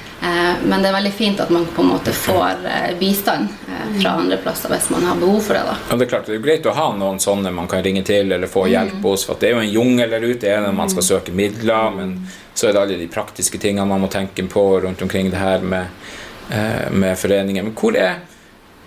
men 0.64 0.82
det 0.82 0.88
er 0.88 0.94
veldig 0.96 1.12
fint 1.12 1.40
at 1.40 1.50
man 1.52 1.66
på 1.66 1.82
en 1.82 1.88
måte 1.88 2.12
får 2.16 2.64
eh, 2.70 2.92
bistand 2.98 3.48
eh, 3.68 4.00
fra 4.00 4.14
andre 4.20 4.38
plasser 4.40 4.72
hvis 4.72 4.88
man 4.90 5.04
har 5.08 5.18
behov 5.20 5.40
for 5.40 5.54
det. 5.58 5.62
da. 5.68 5.76
Ja, 5.90 5.96
Det 5.96 6.06
er 6.06 6.10
klart, 6.12 6.26
det 6.26 6.38
er 6.38 6.44
greit 6.44 6.68
å 6.70 6.74
ha 6.76 6.86
noen 6.96 7.20
sånne 7.20 7.52
man 7.54 7.68
kan 7.68 7.84
ringe 7.84 8.02
til 8.06 8.32
eller 8.32 8.50
få 8.50 8.66
hjelp 8.70 9.02
hos. 9.04 9.26
for 9.28 9.40
Det 9.40 9.50
er 9.50 9.56
jo 9.58 9.64
en 9.64 9.72
jungel 9.72 10.10
der 10.16 10.24
ute. 10.24 10.40
Det 10.46 10.52
er 10.52 10.60
når 10.64 10.76
man 10.76 10.92
skal 10.92 11.06
søke 11.06 11.32
midler, 11.32 11.90
men 11.96 12.14
så 12.54 12.68
er 12.68 12.76
det 12.76 12.80
alle 12.82 13.00
de 13.00 13.08
praktiske 13.08 13.58
tingene 13.58 13.86
man 13.88 14.04
må 14.04 14.08
tenke 14.12 14.44
på 14.48 14.64
rundt 14.84 15.02
omkring 15.02 15.30
det 15.30 15.40
her 15.40 15.60
med, 15.60 15.86
eh, 16.50 16.90
med 16.90 17.18
foreninger. 17.18 17.62
Men 17.62 17.74
hvor 17.74 17.96
er, 17.96 18.22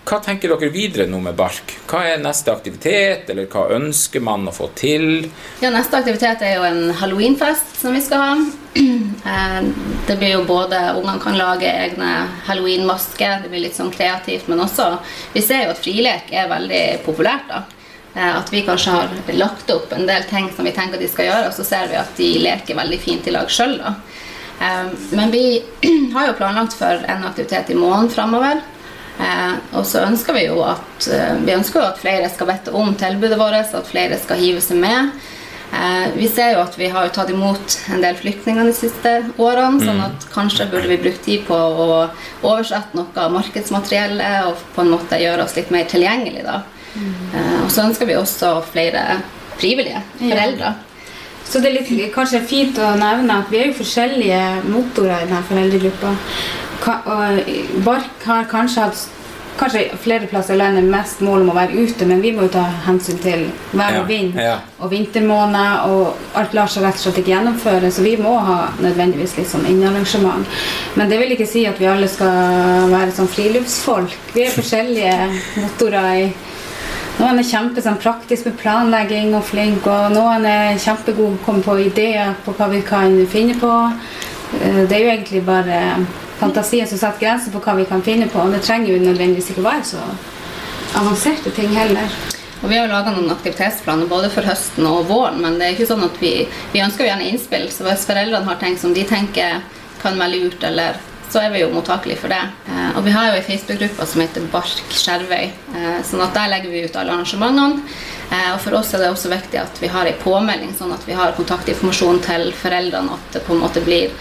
hva 0.08 0.20
tenker 0.24 0.54
dere 0.54 0.70
videre 0.72 1.06
nå 1.12 1.20
med 1.20 1.36
Bark? 1.36 1.74
Hva 1.90 2.04
er 2.08 2.22
neste 2.24 2.52
aktivitet, 2.54 3.28
eller 3.34 3.50
hva 3.52 3.66
ønsker 3.76 4.24
man 4.24 4.48
å 4.48 4.54
få 4.56 4.70
til? 4.78 5.26
Ja, 5.60 5.72
Neste 5.74 6.00
aktivitet 6.00 6.44
er 6.48 6.54
jo 6.56 6.64
en 6.68 6.94
halloweenfest 6.96 7.76
som 7.82 7.96
vi 7.98 8.04
skal 8.06 8.24
ha. 8.24 8.38
Eh, 9.28 9.64
Det 10.08 10.16
blir 10.22 10.36
jo 10.38 10.44
både 10.48 10.78
Ungene 10.96 11.20
kan 11.20 11.36
lage 11.36 11.68
egne 11.68 12.12
halloweenmasker, 12.48 13.42
det 13.44 13.50
blir 13.52 13.66
litt 13.66 13.76
sånn 13.76 13.90
kreativt, 13.92 14.46
men 14.48 14.62
også 14.64 14.86
Vi 15.34 15.42
ser 15.44 15.66
jo 15.66 15.74
at 15.74 15.82
frilek 15.84 16.30
er 16.32 16.48
veldig 16.48 16.84
populært. 17.04 17.50
da. 17.50 17.64
Eh, 18.16 18.38
At 18.38 18.54
vi 18.54 18.62
kanskje 18.64 18.94
har 18.94 19.10
lagt 19.34 19.74
opp 19.74 19.92
en 19.98 20.06
del 20.08 20.24
ting 20.30 20.48
som 20.56 20.64
vi 20.66 20.72
tenker 20.72 21.02
de 21.02 21.10
skal 21.12 21.28
gjøre, 21.28 21.50
og 21.50 21.58
så 21.58 21.66
ser 21.66 21.90
vi 21.92 22.00
at 22.00 22.16
de 22.16 22.30
leker 22.46 22.78
veldig 22.78 23.00
fint 23.02 23.28
i 23.28 23.36
lag 23.36 23.50
sjøl. 23.52 23.76
Men 25.12 25.32
vi 25.32 25.62
har 26.14 26.28
jo 26.30 26.38
planlagt 26.40 26.78
for 26.78 27.04
en 27.10 27.28
aktivitet 27.28 27.70
i 27.74 27.76
måneden 27.76 28.10
framover. 28.14 28.62
Eh, 29.18 29.56
og 29.74 29.86
så 29.90 30.04
ønsker 30.06 30.36
vi 30.38 30.44
jo 30.46 30.60
at 30.62 31.08
eh, 31.10 31.40
Vi 31.42 31.56
ønsker 31.56 31.82
jo 31.82 31.88
at 31.88 31.98
flere 31.98 32.30
skal 32.30 32.52
vite 32.52 32.74
om 32.78 32.94
tilbudet 33.00 33.40
vårt, 33.40 33.74
at 33.74 33.90
flere 33.90 34.20
skal 34.22 34.42
hive 34.42 34.62
seg 34.62 34.78
med. 34.84 35.16
Eh, 35.74 36.14
vi 36.16 36.30
ser 36.32 36.54
jo 36.54 36.62
at 36.64 36.78
vi 36.80 36.88
har 36.94 37.08
jo 37.08 37.14
tatt 37.16 37.32
imot 37.34 37.78
en 37.92 38.04
del 38.04 38.16
flyktninger 38.16 38.70
de 38.70 38.76
siste 38.78 39.14
årene, 39.36 39.82
sånn 39.84 40.00
at 40.06 40.28
kanskje 40.32 40.70
burde 40.72 40.92
vi 40.94 41.00
brukt 41.02 41.26
tid 41.26 41.44
på 41.50 41.58
å 41.58 41.88
oversette 42.46 42.96
noe 42.96 43.12
av 43.20 43.34
markedsmateriellet 43.36 44.48
og 44.48 44.62
på 44.76 44.86
en 44.86 44.94
måte 44.96 45.20
gjøre 45.20 45.44
oss 45.44 45.58
litt 45.60 45.74
mer 45.74 45.90
tilgjengelig 45.92 46.46
da. 46.48 46.62
Eh, 46.98 47.58
og 47.66 47.72
så 47.74 47.88
ønsker 47.90 48.10
vi 48.10 48.16
også 48.18 48.54
flere 48.72 49.20
frivillige 49.58 50.02
foreldre. 50.22 50.74
Så 51.48 51.62
det 51.63 51.70
er 51.70 51.77
litt, 51.80 52.13
kanskje 52.16 52.44
fint 52.48 52.80
å 52.84 52.94
nevne 53.00 53.42
at 53.42 53.51
vi 53.51 53.62
er 53.62 53.70
jo 53.70 53.77
forskjellige 53.80 54.42
motorer 54.68 55.24
i 55.24 55.30
denne 55.30 55.44
foreldregruppa. 55.48 56.16
Bark 57.86 58.27
har 58.27 58.50
kanskje 58.51 58.88
hatt 58.88 59.06
kanskje 59.58 59.84
flere 60.01 60.27
plasser 60.30 60.54
i 60.54 60.58
landet 60.58 60.86
mest 60.89 61.22
mål 61.25 61.46
om 61.46 61.51
å 61.51 61.56
være 61.58 61.77
ute, 61.82 62.06
men 62.10 62.22
vi 62.22 62.32
må 62.36 62.46
jo 62.46 62.54
ta 62.58 62.63
hensyn 62.86 63.20
til 63.24 63.48
vær 63.72 64.00
og 64.01 64.10
vind 64.10 64.38
ja. 64.38 64.60
og 64.77 64.92
vintermåned, 64.92 65.89
og 65.89 66.38
alt 66.38 66.54
lar 66.58 66.72
seg 66.72 66.86
rett 66.86 67.00
og 67.00 67.06
slett 67.06 67.22
ikke 67.24 67.34
gjennomføre, 67.34 67.92
så 67.94 68.06
vi 68.06 68.16
må 68.22 68.36
ha 68.48 68.60
nødvendigvis 68.84 69.38
litt 69.39 69.50
sånn 69.51 69.66
innarrangement. 69.70 70.60
Men 71.00 71.12
det 71.12 71.22
vil 71.22 71.34
ikke 71.36 71.50
si 71.50 71.66
at 71.70 71.82
vi 71.82 71.89
alle 71.89 72.10
skal 72.12 72.92
være 72.94 73.16
sånn 73.18 73.32
friluftsfolk. 73.34 74.13
Vi 74.36 74.46
er 74.46 74.54
forskjellige 74.54 75.18
motorer 75.63 76.12
i 76.22 76.30
noen 77.18 77.42
er 77.42 77.48
kjempe 77.50 77.82
sånn, 77.82 77.98
praktisk 78.02 78.46
med 78.46 78.58
planlegging 78.62 79.34
og 79.38 79.46
flink, 79.48 79.86
og 79.90 80.14
noen 80.14 80.46
er 80.46 80.80
kjempegode 80.82 81.42
komme 81.46 81.66
på 81.66 81.78
ideer 81.88 82.36
på 82.46 82.54
hva 82.58 82.70
vi 82.72 82.82
kan 82.86 83.20
finne 83.32 83.58
på. 83.58 83.74
Eh, 84.62 84.86
Det 84.86 84.96
er 84.96 85.04
jo 85.04 85.14
egentlig 85.16 85.46
bare 85.46 86.06
fantasien 86.40 86.88
som 86.88 86.98
setter 86.98 87.20
grenser 87.20 87.52
på 87.52 87.60
hva 87.60 87.76
vi 87.76 87.86
kan 87.86 88.02
finne 88.02 88.28
på, 88.30 88.40
og 88.40 88.52
det 88.52 88.62
trenger 88.62 88.94
jo 88.94 89.00
nødvendigvis 89.04 89.50
ikke 89.52 89.66
være 89.66 89.84
så 89.84 90.04
avanserte 90.96 91.52
ting 91.56 91.74
heller. 91.76 92.10
Og 92.64 92.70
Vi 92.70 92.76
har 92.76 92.88
jo 92.88 92.94
laga 92.94 93.12
noen 93.12 93.32
aktivitetsplaner 93.32 94.08
både 94.10 94.30
for 94.34 94.42
høsten 94.42 94.86
og 94.86 95.08
våren, 95.10 95.42
men 95.42 95.60
det 95.60 95.66
er 95.66 95.76
ikke 95.76 95.90
sånn 95.92 96.06
at 96.06 96.16
vi, 96.22 96.48
vi 96.74 96.82
ønsker 96.82 97.06
jo 97.06 97.10
gjerne 97.12 97.28
innspill. 97.30 97.68
Så 97.70 97.86
hvis 97.86 98.06
foreldrene 98.06 98.46
har 98.46 98.58
ting 98.62 98.78
som 98.78 98.94
de 98.94 99.04
tenker 99.04 99.62
kan 100.02 100.18
være 100.18 100.40
lurt, 100.40 100.64
eller 100.64 100.98
så 101.29 101.41
er 101.43 101.51
vi 101.51 101.62
jo 101.62 101.72
mottakelige 101.74 102.22
for 102.22 102.31
det. 102.31 102.43
Eh, 102.69 102.98
og 102.98 103.03
vi 103.05 103.13
har 103.15 103.29
jo 103.29 103.38
ei 103.38 103.46
Facebook-gruppe 103.46 104.07
som 104.07 104.24
heter 104.24 104.48
Bark 104.51 104.93
Skjervøy, 104.96 105.50
eh, 105.75 105.98
sånn 106.07 106.24
at 106.24 106.36
der 106.38 106.51
legger 106.53 106.74
vi 106.74 106.86
ut 106.88 106.96
alle 106.96 107.15
arrangementene. 107.15 107.84
Eh, 108.31 108.50
og 108.53 108.60
for 108.63 108.75
oss 108.79 108.93
er 108.93 109.03
det 109.03 109.12
også 109.12 109.31
viktig 109.31 109.60
at 109.62 109.81
vi 109.81 109.91
har 109.91 110.07
ei 110.07 110.15
påmelding, 110.19 110.74
sånn 110.75 110.93
at 110.96 111.05
vi 111.07 111.15
har 111.15 111.36
kontaktinformasjon 111.38 112.22
til 112.25 112.51
foreldrene, 112.62 113.19
at 113.19 113.36
det 113.36 113.43
på 113.48 113.55
en 113.55 113.63
måte 113.63 113.84
blir 113.84 114.12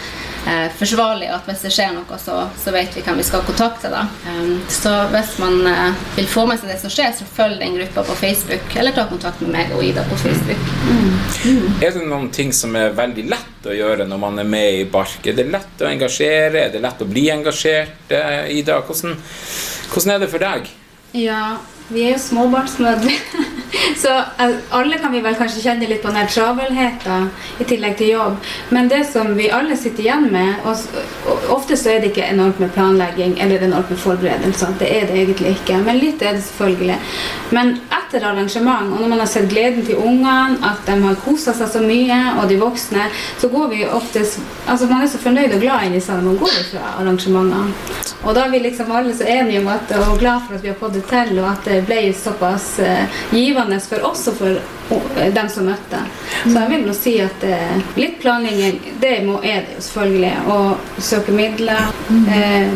eh, 0.47 0.67
forsvarlig, 0.79 1.29
og 1.31 1.37
at 1.41 1.49
hvis 1.51 1.65
det 1.67 1.73
skjer 1.75 1.93
noe, 1.97 2.19
så, 2.23 2.37
så 2.63 2.73
vet 2.75 2.95
vi 2.97 3.03
hvem 3.07 3.19
vi 3.21 3.27
skal 3.27 3.45
kontakte. 3.47 3.91
da. 3.93 4.05
Um, 4.29 4.61
så 4.73 4.93
hvis 5.13 5.35
man 5.43 5.59
eh, 5.71 6.07
vil 6.17 6.29
få 6.31 6.47
med 6.49 6.61
seg 6.63 6.73
det 6.73 6.79
som 6.83 6.93
skjer, 6.93 7.13
så 7.19 7.27
følg 7.37 7.59
den 7.63 7.77
gruppa 7.79 8.05
på 8.09 8.17
Facebook, 8.23 8.77
eller 8.77 8.95
ta 8.97 9.07
kontakt 9.11 9.43
med 9.45 9.53
meg 9.57 9.75
og 9.77 9.85
Ida 9.87 10.05
på 10.11 10.19
Facebook. 10.23 10.71
Er 11.83 11.93
det 11.97 12.07
noen 12.07 12.31
ting 12.35 12.53
som 12.57 12.75
er 12.79 12.95
veldig 12.97 13.27
lett 13.31 13.67
å 13.67 13.75
gjøre 13.75 14.07
når 14.09 14.23
man 14.23 14.39
er 14.43 14.49
med 14.49 14.81
i 14.81 14.89
Bark? 14.91 15.19
Er 15.27 15.37
det 15.39 15.49
lett 15.53 15.83
å 15.83 15.91
engasjere? 15.91 16.67
Er 16.67 16.75
det 16.75 16.83
lett 16.85 17.03
å 17.03 17.09
bli 17.11 17.29
engasjert? 17.35 18.11
eh, 18.15 18.59
Ida, 18.59 18.81
hvordan, 18.87 19.17
hvordan 19.93 20.15
er 20.15 20.23
det 20.23 20.31
for 20.33 20.43
deg? 20.43 20.71
Ja, 21.17 21.57
vi 21.89 22.03
er 22.09 22.17
jo 22.17 22.23
småbarnsmødre. 22.29 23.15
Så 24.03 24.09
eh, 24.09 24.57
alle 24.71 24.99
kan 24.99 25.13
vi 25.13 25.21
vel 25.25 25.37
kanskje 25.39 25.63
kjenne 25.65 25.89
litt 25.91 26.03
på 26.03 26.13
den 26.15 26.29
travelheten 26.31 27.31
i 27.61 27.67
tillegg 27.69 27.97
til 27.99 28.13
jobb. 28.15 28.37
Men 28.75 28.91
det 28.93 29.03
som 29.11 29.35
vi 29.39 29.51
alle 29.51 29.77
sitter 29.79 30.07
igjen 30.07 30.29
med, 30.33 30.67
og, 30.67 31.37
ofte 31.55 31.79
så 31.79 31.95
er 31.95 32.03
det 32.03 32.13
ikke 32.13 32.29
enormt 32.31 32.61
med 32.63 32.73
planlegging 32.75 33.37
eller 33.43 33.65
enormt 33.67 33.91
med 33.93 34.01
forberedelser. 34.03 34.77
Det 34.81 34.91
er 34.99 35.09
det 35.11 35.21
egentlig 35.23 35.57
ikke. 35.57 35.81
Men 35.87 36.01
litt 36.03 36.23
er 36.23 36.37
det 36.37 36.45
selvfølgelig. 36.47 36.99
Men 37.57 37.77
etter 37.87 38.27
arrangement, 38.27 38.93
og 38.93 39.03
når 39.03 39.13
man 39.15 39.23
har 39.23 39.31
sett 39.31 39.51
gleden 39.51 39.87
til 39.87 40.01
ungene, 40.01 40.59
at 40.67 40.83
de 40.87 40.99
har 41.03 41.19
kosa 41.25 41.55
seg 41.57 41.71
så 41.73 41.83
mye, 41.85 42.19
og 42.37 42.49
de 42.51 42.61
voksne, 42.61 43.09
så 43.41 43.51
går 43.53 43.73
vi 43.73 43.85
oftest 43.87 44.41
Altså 44.67 44.87
man 44.91 45.03
er 45.05 45.09
så 45.11 45.19
fornøyd 45.23 45.53
og 45.55 45.61
glad 45.63 45.87
inni 45.87 46.01
seg 46.03 46.19
når 46.19 46.25
man 46.27 46.39
går 46.41 46.55
fra 46.73 46.89
arrangementene. 47.01 47.75
Og 48.27 48.35
da 48.35 48.47
er 48.47 48.51
vi 48.51 48.59
liksom 48.65 48.91
alle 48.91 49.13
så 49.15 49.27
enige 49.31 49.61
om 49.61 49.69
at, 49.71 49.93
og 50.01 50.19
glad 50.19 50.43
for 50.47 50.57
at 50.57 50.65
vi 50.65 50.73
har 50.73 50.79
fått 50.81 50.97
det 50.97 51.05
til, 51.07 51.39
og 51.39 51.47
at 51.53 51.69
det 51.69 51.77
ble 51.87 52.01
såpass 52.17 52.67
uh, 52.83 53.21
givende 53.31 53.56
for 53.89 54.05
oss 54.05 54.27
og 54.29 54.37
for 54.39 54.59
eh, 55.21 55.33
dem 55.35 55.49
som 55.49 55.67
møtte. 55.67 56.03
Så 56.45 56.55
jeg 56.55 56.71
vil 56.71 56.87
nå 56.87 56.95
si 56.97 57.17
at 57.25 57.45
eh, 57.47 57.77
litt 57.97 58.19
planlegging, 58.21 58.81
det 59.01 59.25
må, 59.27 59.41
er 59.43 59.65
det 59.67 59.77
jo 59.77 59.85
selvfølgelig. 59.89 60.35
Og 60.47 61.03
søke 61.03 61.33
midler. 61.33 61.93
Eh, 62.11 62.73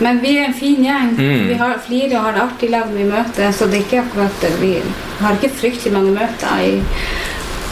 men 0.00 0.20
vi 0.22 0.36
er 0.38 0.48
en 0.48 0.54
fin 0.56 0.84
gjeng. 0.84 1.16
Mm. 1.18 1.48
Vi 1.48 1.56
har 1.60 1.80
flirer 1.84 2.16
og 2.16 2.28
har 2.28 2.36
det 2.36 2.44
artig 2.46 2.70
lag 2.70 2.92
vi 2.94 3.04
møter, 3.04 3.50
så 3.52 3.66
det 3.66 3.80
er 3.80 3.88
ikke 3.88 4.04
akkurat 4.06 4.46
Vi 4.60 4.76
har 5.20 5.36
ikke 5.36 5.52
fryktelig 5.52 5.92
mange 5.92 6.14
møter 6.16 6.62
i 6.64 6.78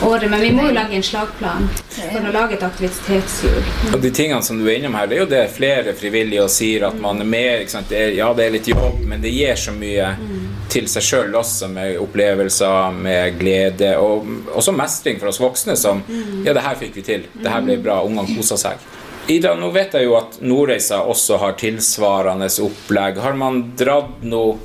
året, 0.02 0.30
men 0.30 0.40
vi 0.40 0.50
må 0.52 0.68
jo 0.68 0.74
lage 0.76 0.94
en 0.94 1.02
slagplan 1.02 1.68
for 1.88 2.28
å 2.28 2.32
lage 2.32 2.58
et 2.58 2.62
aktivitetshjul. 2.62 3.72
Og 3.94 3.98
de 4.02 4.10
tingene 4.14 4.44
som 4.46 4.60
du 4.60 4.66
er 4.68 4.76
innom 4.78 4.94
her, 4.98 5.08
det 5.10 5.16
er 5.16 5.24
jo 5.24 5.30
det 5.32 5.44
flere 5.56 5.94
frivillige 5.98 6.44
og 6.44 6.52
sier 6.52 6.86
at 6.90 7.00
man 7.00 7.22
er 7.24 7.28
med. 7.28 7.64
Ikke 7.64 7.74
sant? 7.78 7.90
Det 7.90 8.02
er, 8.02 8.14
ja, 8.18 8.28
det 8.36 8.46
er 8.46 8.54
litt 8.54 8.70
jobb, 8.70 9.00
men 9.08 9.24
det 9.24 9.32
gir 9.34 9.58
så 9.58 9.74
mye 9.74 10.12
til 10.68 10.88
seg 10.90 11.04
sjøl 11.04 11.34
også, 11.38 11.68
med 11.72 11.98
opplevelser, 12.02 12.94
med 12.94 13.38
glede, 13.40 13.94
og 14.00 14.28
også 14.54 14.74
mestring 14.76 15.20
for 15.20 15.32
oss 15.32 15.40
voksne 15.42 15.76
som 15.78 16.02
Ja, 16.44 16.54
det 16.54 16.64
her 16.64 16.78
fikk 16.78 16.96
vi 17.00 17.04
til. 17.06 17.26
Det 17.34 17.50
her 17.50 17.64
ble 17.64 17.78
bra. 17.82 18.00
Ungene 18.06 18.36
kosa 18.36 18.58
seg. 18.60 18.82
Ida, 19.28 19.52
nå 19.58 19.68
vet 19.74 19.92
jeg 19.92 20.06
jo 20.06 20.14
at 20.16 20.38
Nordreisa 20.40 21.02
også 21.04 21.36
har 21.42 21.58
tilsvarende 21.60 22.48
opplegg. 22.64 23.18
Har 23.20 23.36
man 23.36 23.60
dratt 23.76 24.22
noe 24.24 24.56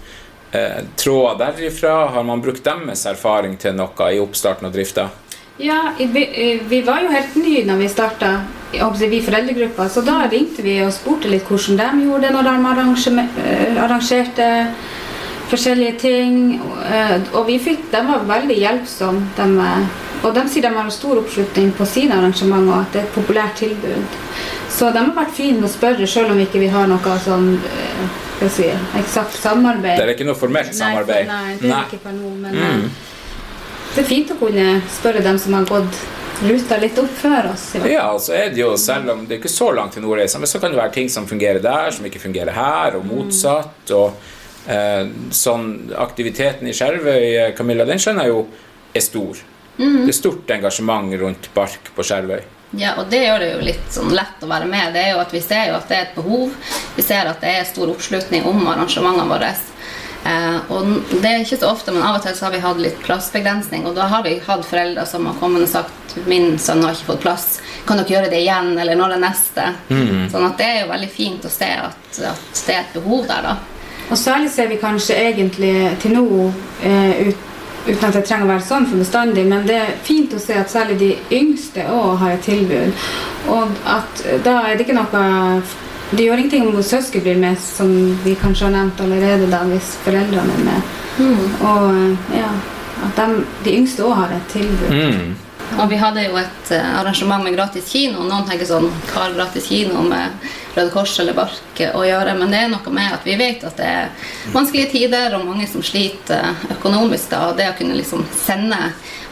eh, 0.56 0.86
tråder 0.96 1.58
derifra? 1.58 1.96
Har 2.16 2.24
man 2.24 2.44
brukt 2.44 2.64
deres 2.64 3.04
erfaring 3.10 3.58
til 3.60 3.76
noe 3.76 4.08
i 4.14 4.22
oppstarten 4.24 4.70
og 4.70 4.76
drifta? 4.76 5.10
Ja, 5.58 5.94
vi, 5.98 6.24
eh, 6.24 6.62
vi 6.68 6.82
var 6.82 7.04
jo 7.04 7.12
helt 7.14 7.36
nye 7.36 7.66
når 7.68 7.84
vi 7.84 7.90
starta, 7.92 8.32
vi 8.72 9.20
foreldregruppa, 9.22 9.90
så 9.90 10.02
da 10.02 10.24
ringte 10.32 10.64
vi 10.66 10.80
og 10.82 10.94
spurte 10.96 11.30
litt 11.30 11.46
hvordan 11.46 12.00
de 12.00 12.08
gjorde 12.08 12.26
det 12.26 12.32
når 12.34 12.48
de 12.48 13.28
eh, 13.28 13.84
arrangerte 13.84 14.48
forskjellige 15.54 15.98
ting. 16.02 16.40
eh, 16.86 17.20
Og 17.34 17.46
vi 17.48 17.60
fikk, 17.60 17.86
de 17.92 18.02
var 18.08 18.26
veldig 18.30 18.58
hjelpsomme. 18.58 19.22
De, 19.38 19.48
eh, 19.68 20.26
og 20.26 20.34
de 20.36 20.44
sier 20.50 20.62
de 20.64 20.74
har 20.76 20.90
stor 20.92 21.20
oppslutning 21.20 21.72
på 21.78 21.86
sine 21.86 22.16
arrangementer, 22.16 22.72
og 22.74 22.82
at 22.82 22.92
det 22.94 23.02
er 23.02 23.08
et 23.08 23.16
populært 23.18 23.56
tilbud. 23.60 24.20
Så 24.74 24.92
de 24.94 25.00
har 25.00 25.14
vært 25.16 25.36
fine 25.38 25.62
å 25.68 25.70
spørre, 25.70 26.08
selv 26.08 26.32
om 26.32 26.40
ikke 26.40 26.60
vi 26.64 26.68
har 26.74 26.88
noe 26.88 27.18
sånn 27.26 27.60
eh, 27.60 28.50
si, 28.50 28.70
eksakt 29.00 29.36
samarbeid. 29.40 29.98
Det 30.00 30.04
er 30.08 30.14
ikke 30.16 30.26
noe 30.28 30.36
formelt 30.40 30.74
samarbeid? 30.76 31.28
Nei, 31.28 31.44
nei, 31.46 31.58
det 31.62 31.70
er 31.70 31.76
Nei. 31.76 31.84
ikke 31.88 32.02
per 32.04 32.12
nå, 32.18 32.32
men 32.42 32.56
Mm. 32.56 32.90
det 33.96 34.04
er 34.04 34.08
fint 34.10 34.32
å 34.32 34.40
kunne 34.40 34.82
spørre 34.90 35.22
dem 35.24 35.38
som 35.38 35.54
har 35.54 35.66
gått 35.70 36.00
ruta 36.44 36.78
litt 36.82 36.98
opp 37.00 37.12
før 37.22 37.52
oss. 37.54 37.68
Ja, 37.88 38.08
så 38.20 38.34
er 38.34 38.50
det 38.50 38.58
jo, 38.64 38.76
selv 38.78 39.12
om 39.14 39.26
det 39.28 39.36
er 39.38 39.40
ikke 39.44 39.54
så 39.54 39.70
langt 39.76 39.94
til 39.94 40.02
Nordreisa, 40.04 40.40
men 40.40 40.48
så 40.48 40.60
kan 40.60 40.72
det 40.72 40.80
være 40.80 40.92
ting 40.94 41.10
som 41.10 41.28
fungerer 41.28 41.62
der, 41.62 41.92
som 41.92 42.06
ikke 42.06 42.20
fungerer 42.20 42.52
her, 42.52 42.96
og 42.98 43.06
motsatt. 43.06 43.92
Og 43.92 44.14
sånn 45.34 45.94
aktiviteten 46.00 46.68
i 46.70 46.74
Skjervøy, 46.76 47.24
eh, 47.36 47.54
Camilla, 47.58 47.86
den 47.86 48.00
skjønner 48.00 48.28
jeg 48.28 48.36
jo 48.36 48.46
er 48.94 49.04
stor. 49.04 49.42
Det 49.78 50.08
er 50.08 50.16
stort 50.16 50.52
engasjement 50.54 51.16
rundt 51.20 51.50
Bark 51.54 51.90
på 51.96 52.06
Skjervøy. 52.06 52.44
Ja, 52.78 52.96
og 52.98 53.10
det 53.10 53.24
gjør 53.26 53.40
det 53.42 53.50
jo 53.52 53.66
litt 53.68 53.90
sånn 53.94 54.14
lett 54.16 54.42
å 54.42 54.50
være 54.50 54.66
med. 54.70 54.94
Det 54.96 55.02
er 55.02 55.12
jo 55.14 55.22
at 55.22 55.34
Vi 55.34 55.42
ser 55.42 55.68
jo 55.70 55.78
at 55.78 55.90
det 55.90 55.98
er 55.98 56.08
et 56.08 56.16
behov. 56.16 56.54
Vi 56.96 57.06
ser 57.06 57.30
at 57.30 57.42
det 57.42 57.52
er 57.60 57.70
stor 57.70 57.92
oppslutning 57.94 58.46
om 58.50 58.66
arrangementene 58.68 59.30
våre. 59.30 59.52
Eh, 60.24 60.72
og 60.72 60.88
det 61.12 61.28
er 61.28 61.42
ikke 61.44 61.60
så 61.60 61.70
ofte, 61.74 61.92
men 61.92 62.06
av 62.06 62.18
og 62.18 62.24
til 62.24 62.36
så 62.38 62.48
har 62.48 62.54
vi 62.56 62.64
hatt 62.64 62.80
litt 62.82 63.02
plassbegrensning. 63.04 63.86
Og 63.90 63.98
da 63.98 64.08
har 64.10 64.24
vi 64.26 64.38
hatt 64.46 64.66
foreldre 64.66 65.06
som 65.10 65.28
har 65.30 65.38
kommet 65.42 65.66
og 65.66 65.70
sagt 65.70 66.18
min 66.30 66.58
sønn 66.62 66.82
har 66.86 66.96
ikke 66.96 67.12
fått 67.12 67.26
plass. 67.26 67.48
Kan 67.86 68.00
dere 68.00 68.16
gjøre 68.16 68.32
det 68.32 68.42
igjen, 68.46 68.74
eller 68.80 68.98
når 68.98 69.18
er 69.18 69.24
neste? 69.26 69.68
Sånn 70.32 70.48
at 70.48 70.58
det 70.62 70.70
er 70.70 70.82
jo 70.84 70.92
veldig 70.94 71.12
fint 71.12 71.46
å 71.46 71.52
se 71.52 71.70
at, 71.76 72.22
at 72.30 72.66
det 72.66 72.78
er 72.78 72.86
et 72.86 72.98
behov 72.98 73.28
der, 73.28 73.50
da. 73.52 73.56
Og 74.10 74.18
særlig 74.18 74.52
ser 74.52 74.68
vi 74.68 74.82
kanskje 74.82 75.16
egentlig 75.16 75.74
til 76.02 76.16
nå, 76.18 76.52
eh, 76.84 77.28
ut, 77.28 77.36
uten 77.88 78.08
at 78.08 78.14
det 78.14 78.26
trenger 78.26 78.46
å 78.46 78.52
være 78.54 78.66
sånn 78.68 78.86
for 78.88 79.02
bestandig, 79.02 79.46
men 79.48 79.66
det 79.68 79.78
er 79.80 79.96
fint 80.04 80.34
å 80.34 80.40
se 80.40 80.56
at 80.60 80.72
særlig 80.72 81.00
de 81.00 81.12
yngste 81.36 81.88
òg 81.92 82.18
har 82.22 82.36
et 82.36 82.46
tilbud. 82.46 82.94
Og 83.52 83.72
at 83.86 84.26
da 84.46 84.60
er 84.64 84.78
det 84.78 84.88
ikke 84.88 85.00
noe 85.00 85.62
Det 86.14 86.28
gjør 86.28 86.38
ingenting 86.38 86.68
om 86.68 86.84
søsken 86.84 87.24
blir 87.26 87.38
med, 87.42 87.58
som 87.58 87.90
vi 88.24 88.36
kanskje 88.38 88.68
har 88.68 88.74
nevnt 88.76 89.00
allerede, 89.02 89.48
da, 89.50 89.64
hvis 89.66 89.96
foreldrene 90.04 90.54
er 90.60 90.66
med. 90.68 90.92
Og 91.66 91.88
eh, 91.90 92.38
ja, 92.38 92.52
at 93.08 93.18
de, 93.18 93.44
de 93.66 93.74
yngste 93.80 94.06
òg 94.06 94.14
har 94.20 94.36
et 94.36 94.52
tilbud. 94.54 94.94
Mm. 94.94 95.34
Og 95.80 95.90
vi 95.90 95.98
hadde 95.98 96.26
jo 96.28 96.36
et 96.38 96.72
eh, 96.72 96.90
arrangement 97.00 97.44
med 97.44 97.56
gratis 97.56 97.88
kino. 97.92 98.26
Noen 98.28 98.46
tenker 98.48 98.68
sånn 98.70 98.90
Hva 99.10 99.26
har 99.26 99.34
gratis 99.38 99.66
kino 99.68 100.04
med 100.06 100.36
Røde 100.76 100.92
Kors 100.94 101.16
eller 101.22 101.36
Bark 101.38 101.82
å 101.94 102.04
gjøre? 102.06 102.36
Men 102.38 102.54
det 102.54 102.60
er 102.62 102.70
noe 102.72 102.94
med 102.94 103.16
at 103.16 103.26
vi 103.26 103.36
vet 103.40 103.66
at 103.66 103.80
det 103.80 103.90
er 103.90 104.30
vanskelige 104.54 104.92
tider 104.94 105.34
og 105.38 105.48
mange 105.48 105.68
som 105.70 105.84
sliter 105.86 106.54
økonomisk. 106.78 107.32
da, 107.34 107.48
Og 107.50 107.58
det 107.58 107.72
å 107.72 107.78
kunne 107.80 107.98
liksom 107.98 108.26
sende 108.44 108.78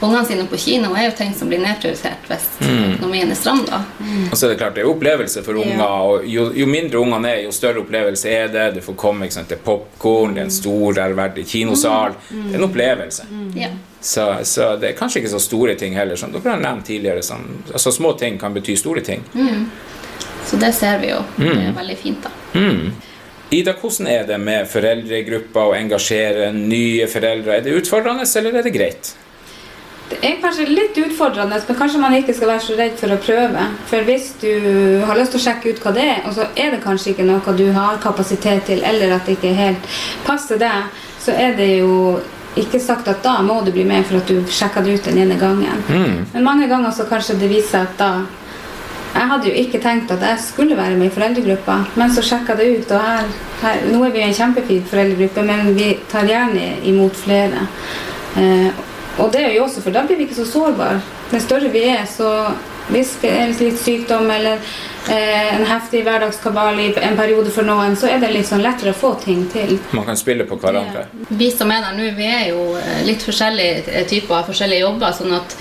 ungene 0.01 0.25
sine 0.25 0.47
på 0.49 0.57
kino 0.57 0.95
er 0.97 1.11
jo 1.11 1.13
ting 1.19 1.35
som 1.37 1.49
blir 1.51 1.61
nedprioritert 1.61 2.25
hvis 2.25 2.47
økonomien 2.65 3.29
er 3.29 3.37
stram. 3.37 3.61
da. 3.69 3.83
Og 4.31 4.33
så 4.33 4.47
er 4.47 4.55
det 4.55 4.57
klart, 4.63 4.75
det 4.75 4.81
er 4.81 4.89
opplevelse 4.89 5.43
for 5.45 5.61
unger, 5.61 5.85
og 5.85 6.25
jo, 6.25 6.47
jo 6.57 6.65
mindre 6.65 7.03
ungene 7.03 7.35
er, 7.35 7.43
jo 7.45 7.53
større 7.53 7.83
opplevelse 7.83 8.33
er 8.33 8.49
det. 8.49 8.65
Du 8.79 8.81
får 8.81 8.97
komme 8.97 9.29
sant, 9.29 9.51
til 9.51 9.61
popkorn, 9.61 10.33
det 10.33 10.41
er 10.41 10.49
en 10.49 10.57
stor, 10.57 11.03
ærverdig 11.05 11.45
kinosal. 11.53 12.17
Det 12.31 12.55
er 12.55 12.61
en 12.63 12.69
opplevelse. 12.71 13.29
Ja. 13.61 13.69
Så, 14.01 14.25
så 14.49 14.75
det 14.81 14.89
er 14.89 14.97
kanskje 14.97 15.21
ikke 15.21 15.33
så 15.35 15.39
store 15.39 15.75
ting 15.77 15.93
heller, 15.95 16.17
som 16.17 16.33
dere 16.33 16.55
har 16.55 16.61
nevnt 16.61 16.87
tidligere. 16.89 17.21
Som, 17.23 17.45
altså 17.69 17.93
Små 17.93 18.15
ting 18.17 18.39
kan 18.41 18.53
bety 18.53 18.75
store 18.79 19.03
ting. 19.05 19.23
Så 20.45 20.57
det 20.57 20.73
ser 20.75 20.99
vi 20.99 21.11
jo. 21.13 21.21
Det 21.37 21.53
er 21.53 21.73
veldig 21.77 21.97
fint, 21.97 22.25
da. 22.25 22.59
Mm. 22.59 22.91
Ida, 23.51 23.73
hvordan 23.77 24.07
er 24.07 24.27
det 24.27 24.37
med 24.39 24.67
foreldregrupper 24.71 25.73
å 25.73 25.75
engasjere 25.75 26.53
nye 26.55 27.07
foreldre? 27.11 27.57
Er 27.57 27.65
det 27.65 27.75
utfordrende, 27.81 28.25
eller 28.39 28.57
er 28.57 28.65
det 28.65 28.73
greit? 28.73 29.11
Det 30.11 30.17
er 30.27 30.41
kanskje 30.43 30.65
litt 30.67 30.97
utfordrende, 30.99 31.59
men 31.67 31.77
kanskje 31.77 31.99
man 32.01 32.15
ikke 32.17 32.33
skal 32.35 32.49
være 32.51 32.63
så 32.65 32.75
redd 32.79 32.97
for 32.99 33.15
å 33.15 33.19
prøve. 33.21 33.67
For 33.87 34.07
hvis 34.07 34.33
du 34.41 34.51
har 35.07 35.19
lyst 35.19 35.35
til 35.35 35.39
å 35.39 35.45
sjekke 35.45 35.71
ut 35.71 35.81
hva 35.83 35.93
det 35.95 36.07
er, 36.15 36.19
og 36.27 36.35
så 36.35 36.49
er 36.59 36.73
det 36.73 36.81
kanskje 36.83 37.13
ikke 37.13 37.27
noe 37.27 37.55
du 37.55 37.67
har 37.75 38.01
kapasitet 38.03 38.65
til, 38.67 38.83
eller 38.87 39.15
at 39.15 39.27
det 39.27 39.37
ikke 39.37 39.53
helt 39.55 39.87
passer 40.27 40.59
deg, 40.59 40.91
så 41.21 41.35
er 41.35 41.55
det 41.59 41.69
jo 41.77 41.93
ikke 42.59 42.79
sagt 42.83 43.07
at 43.07 43.23
da 43.23 43.37
må 43.45 43.61
du 43.63 43.71
bli 43.71 43.85
med 43.87 44.03
for 44.07 44.19
at 44.19 44.27
du 44.27 44.41
sjekka 44.51 44.83
det 44.83 44.97
ut 44.97 45.07
den 45.07 45.21
ene 45.23 45.37
gangen. 45.39 45.83
Men 46.33 46.43
mange 46.43 46.67
ganger 46.67 46.91
så 46.91 47.07
kanskje 47.07 47.37
det 47.39 47.51
viser 47.51 47.71
seg 47.71 47.89
at 47.89 47.97
da 47.97 48.11
Jeg 49.11 49.27
hadde 49.27 49.47
jo 49.49 49.53
ikke 49.59 49.79
tenkt 49.83 50.11
at 50.11 50.21
jeg 50.23 50.39
skulle 50.39 50.75
være 50.77 50.95
med 50.95 51.09
i 51.09 51.11
foreldregruppa, 51.11 51.73
men 51.99 52.13
så 52.15 52.21
sjekka 52.23 52.55
det 52.55 52.69
ut, 52.77 52.91
og 52.95 53.01
her, 53.03 53.25
her 53.61 53.81
Nå 53.91 54.05
er 54.07 54.13
vi 54.13 54.21
en 54.23 54.33
kjempefin 54.33 54.85
foreldregruppe, 54.87 55.43
men 55.43 55.73
vi 55.75 55.89
tar 56.11 56.29
gjerne 56.29 56.77
imot 56.87 57.19
flere. 57.19 57.65
Eh, 58.39 58.71
og 59.19 59.33
det 59.33 59.41
er 59.43 59.57
jo 59.57 59.65
også, 59.65 59.83
for 59.83 59.91
da 59.91 60.05
blir 60.07 60.15
vi 60.15 60.29
ikke 60.29 60.39
så 60.39 60.47
sårbare. 60.47 61.01
Den 61.31 61.43
større 61.43 61.73
vi 61.73 61.83
er, 61.91 62.05
så 62.07 62.53
hvis 62.87 63.17
det 63.21 63.31
er 63.35 63.51
litt 63.59 63.79
sykdom 63.79 64.31
eller 64.31 64.63
en 65.09 65.65
heftig 65.65 66.03
hverdagskabal 66.05 66.79
i 66.79 66.87
en 67.01 67.17
periode 67.17 67.51
for 67.53 67.65
noen, 67.65 67.95
så 67.97 68.09
er 68.11 68.21
det 68.21 68.31
litt 68.35 68.47
sånn 68.47 68.61
lettere 68.61 68.93
å 68.93 68.97
få 68.97 69.13
ting 69.23 69.47
til. 69.51 69.77
Man 69.97 70.05
kan 70.05 70.19
spille 70.19 70.45
på 70.49 70.59
hverandre. 70.61 71.07
Vi 71.29 71.49
som 71.51 71.71
er 71.73 71.81
der 71.87 71.97
nå, 71.97 72.11
vi 72.17 72.27
er 72.27 72.51
jo 72.51 72.67
eh, 72.79 73.01
litt 73.07 73.23
forskjellige 73.25 74.05
typer 74.11 74.41
av 74.41 74.51
forskjellige 74.51 74.85
jobber. 74.85 75.15
sånn 75.17 75.33
at 75.39 75.55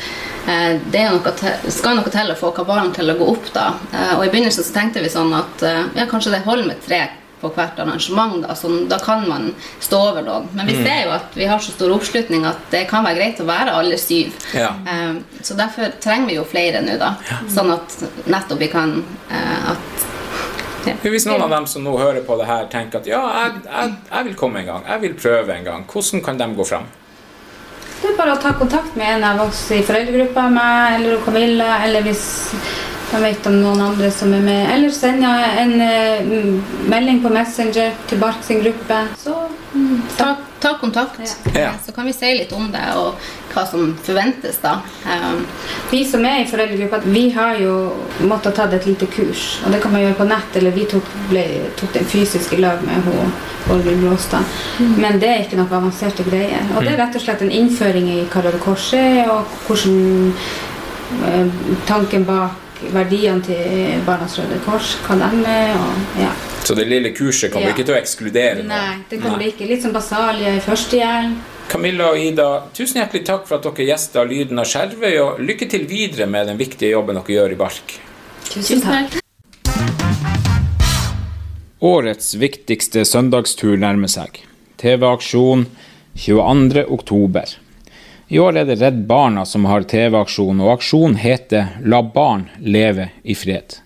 eh, 0.46 0.74
det 0.92 1.05
er 1.05 1.14
noe 1.14 1.35
til, 1.40 1.72
skal 1.72 1.96
noe 1.96 2.12
til 2.12 2.35
å 2.35 2.38
få 2.38 2.53
kabalen 2.57 2.92
til 2.96 3.11
å 3.11 3.16
gå 3.16 3.31
opp. 3.33 3.48
da. 3.55 3.70
Eh, 3.92 4.12
og 4.18 4.26
I 4.26 4.31
begynnelsen 4.35 4.66
så 4.66 4.76
tenkte 4.76 5.05
vi 5.05 5.12
sånn 5.12 5.33
at 5.37 5.64
eh, 5.64 5.83
ja, 6.03 6.07
kanskje 6.11 6.37
det 6.37 6.44
holder 6.44 6.68
med 6.72 6.85
tre 6.85 7.07
på 7.40 7.50
hvert 7.57 7.79
arrangement. 7.83 8.40
Da, 8.44 8.57
sånn, 8.59 8.85
da 8.90 9.00
kan 9.03 9.26
man 9.29 9.50
stå 9.83 10.00
over 10.11 10.26
noen. 10.26 10.48
Men 10.57 10.68
vi 10.70 10.76
ser 10.81 11.07
jo 11.07 11.14
at 11.16 11.37
vi 11.38 11.48
har 11.50 11.62
så 11.62 11.74
stor 11.74 11.94
oppslutning 11.96 12.46
at 12.48 12.61
det 12.72 12.85
kan 12.90 13.07
være 13.07 13.20
greit 13.20 13.42
å 13.42 13.48
være 13.48 13.74
alle 13.81 13.98
syv. 14.00 14.37
Ja. 14.57 14.74
Eh, 14.88 15.20
så 15.42 15.57
derfor 15.59 15.96
trenger 16.03 16.31
vi 16.31 16.38
jo 16.38 16.46
flere 16.48 16.85
nå, 16.85 16.96
da. 17.00 17.14
Sånn 17.50 17.72
at 17.74 17.98
nettopp 18.31 18.61
vi 18.61 18.70
kan 18.72 19.00
eh, 19.31 19.74
at 19.74 20.09
ja. 20.88 20.94
Hvis 21.05 21.26
noen 21.29 21.42
av 21.44 21.50
dem 21.53 21.66
som 21.68 21.85
nå 21.85 21.92
hører 22.00 22.22
på 22.24 22.38
det 22.40 22.46
her, 22.48 22.64
tenker 22.72 23.03
at 23.03 23.09
ja, 23.09 23.20
jeg, 23.20 23.59
jeg, 23.66 23.96
jeg 24.07 24.26
vil 24.31 24.37
komme 24.40 24.62
en 24.62 24.70
gang, 24.70 24.87
jeg 24.88 25.03
vil 25.03 25.16
prøve 25.18 25.53
en 25.53 25.66
gang, 25.66 25.85
hvordan 25.85 26.22
kan 26.24 26.40
de 26.40 26.48
gå 26.57 26.66
fram? 26.70 26.87
Det 28.00 28.08
er 28.08 28.16
bare 28.16 28.32
å 28.32 28.40
ta 28.40 28.54
kontakt 28.56 28.94
med 28.96 29.18
en 29.18 29.24
av 29.28 29.42
oss 29.44 29.66
i 29.76 29.82
foreldregruppa, 29.84 30.46
meg 30.52 31.00
eller 31.00 31.20
Camilla, 31.24 31.82
eller 31.84 32.04
hvis 32.06 32.22
de 33.10 33.20
vet 33.20 33.48
om 33.50 33.58
noen 33.60 33.82
andre 33.90 34.08
som 34.14 34.32
er 34.32 34.44
med. 34.44 34.62
Eller 34.72 34.94
sende 34.94 35.30
en 35.60 35.74
eh, 35.84 36.30
melding 36.88 37.20
på 37.20 37.32
Messenger 37.34 37.92
til 38.08 38.22
Bark 38.22 38.40
sin 38.46 38.62
gruppe. 38.62 39.02
Så 39.20 39.34
ta, 40.16 40.32
ta 40.61 40.75
kontakt, 40.81 41.20
Ja. 41.55 41.70
Så 41.87 41.92
kan 41.92 42.07
vi 42.07 42.12
si 42.12 42.35
litt 42.35 42.53
om 42.53 42.70
det 42.73 42.85
og 42.96 43.14
hva 43.55 43.66
som 43.66 43.96
forventes. 44.05 44.59
da. 44.62 44.81
Um, 45.05 45.46
vi 45.90 46.05
som 46.05 46.25
er 46.25 46.42
i 46.42 46.46
foreldregruppa, 46.46 47.01
vi 47.05 47.31
har 47.31 47.57
jo 47.59 47.92
måttet 48.20 48.55
ta 48.55 48.64
et 48.64 48.87
lite 48.87 49.07
kurs. 49.07 49.61
Og 49.64 49.73
det 49.73 49.81
kan 49.83 49.92
man 49.92 50.03
gjøre 50.03 50.14
på 50.14 50.29
nett, 50.29 50.57
eller 50.57 50.70
vi 50.70 50.85
tok, 50.85 51.05
ble, 51.31 51.44
tok 51.77 51.92
den 51.92 52.05
fysiske 52.05 52.57
lag 52.61 52.83
med 52.87 53.09
Borghild 53.68 54.01
Blåstad. 54.01 54.44
Men 54.79 55.18
det 55.20 55.29
er 55.29 55.44
ikke 55.44 55.57
noe 55.61 55.70
avanserte 55.70 56.25
greier. 56.29 56.62
Og 56.77 56.85
det 56.85 56.94
er 56.94 57.01
rett 57.05 57.16
og 57.16 57.25
slett 57.25 57.42
en 57.42 57.51
innføring 57.53 58.09
i 58.09 58.20
hva 58.31 58.44
Røde 58.44 58.61
Kors 58.62 58.92
er, 58.94 59.31
og 59.31 59.46
hvordan 59.66 60.35
eh, 61.27 61.46
tanken 61.87 62.25
bak 62.29 62.68
verdiene 62.94 63.42
til 63.44 64.01
Barnas 64.07 64.38
Røde 64.38 64.61
Kors, 64.64 64.96
hva 65.07 65.18
de 65.20 65.44
er, 65.44 65.75
og 65.77 66.23
ja. 66.23 66.33
Så 66.64 66.75
det 66.75 66.85
lille 66.88 67.11
kurset 67.16 67.51
kommer 67.53 67.66
Ja. 67.70 67.75
ikke 67.75 67.87
til 67.87 67.94
å 67.94 67.99
ekskludere 67.99 68.57
noen? 68.61 68.68
Nei, 68.68 68.96
det 69.09 69.20
kommer 69.23 69.38
det 69.38 69.55
ikke. 69.55 69.66
Litt 69.68 69.83
som 69.83 69.92
basalje 69.92 70.57
i 70.57 70.61
førstehjelm. 70.61 71.35
Camilla 71.70 72.11
og 72.11 72.18
Ida, 72.18 72.49
tusen 72.75 73.01
hjertelig 73.01 73.25
takk 73.27 73.46
for 73.46 73.57
at 73.59 73.62
dere 73.62 73.87
gjester 73.87 74.27
Lyden 74.29 74.59
av 74.59 74.66
Skjervøy, 74.66 75.18
og 75.23 75.40
lykke 75.40 75.68
til 75.70 75.87
videre 75.87 76.27
med 76.27 76.46
den 76.46 76.59
viktige 76.59 76.90
jobben 76.90 77.14
dere 77.14 77.35
gjør 77.37 77.53
i 77.53 77.59
Bark. 77.61 77.94
Tusen 78.51 78.81
takk. 78.83 79.20
Årets 81.81 82.35
viktigste 82.35 83.05
søndagstur 83.09 83.79
nærmer 83.81 84.11
seg. 84.11 84.42
TV-aksjon 84.83 85.66
22. 86.16 86.85
oktober. 86.92 87.55
I 88.29 88.38
år 88.38 88.59
er 88.61 88.66
det 88.68 88.81
Redd 88.83 89.07
Barna 89.09 89.46
som 89.46 89.64
har 89.64 89.87
TV-aksjon, 89.88 90.61
og 90.61 90.75
aksjonen 90.77 91.16
heter 91.18 91.81
La 91.83 92.03
barn 92.03 92.49
leve 92.61 93.09
i 93.25 93.35
fred. 93.35 93.79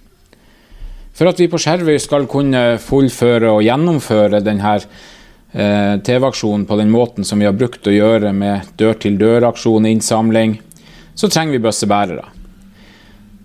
For 1.15 1.31
at 1.31 1.39
vi 1.39 1.47
på 1.51 1.61
Skjervøy 1.63 1.99
skal 2.03 2.27
kunne 2.31 2.63
fullføre 2.83 3.53
og 3.55 3.63
gjennomføre 3.63 4.41
denne 4.43 4.77
eh, 4.77 5.95
TV-aksjonen 6.03 6.65
på 6.67 6.79
den 6.81 6.91
måten 6.91 7.27
som 7.27 7.39
vi 7.39 7.47
har 7.47 7.55
brukt 7.55 7.87
å 7.87 7.95
gjøre 7.95 8.33
med 8.35 8.73
dør-til-dør-aksjon 8.81 9.87
innsamling, 9.93 10.59
så 11.15 11.31
trenger 11.31 11.55
vi 11.55 11.63
bøssebærere. 11.69 12.27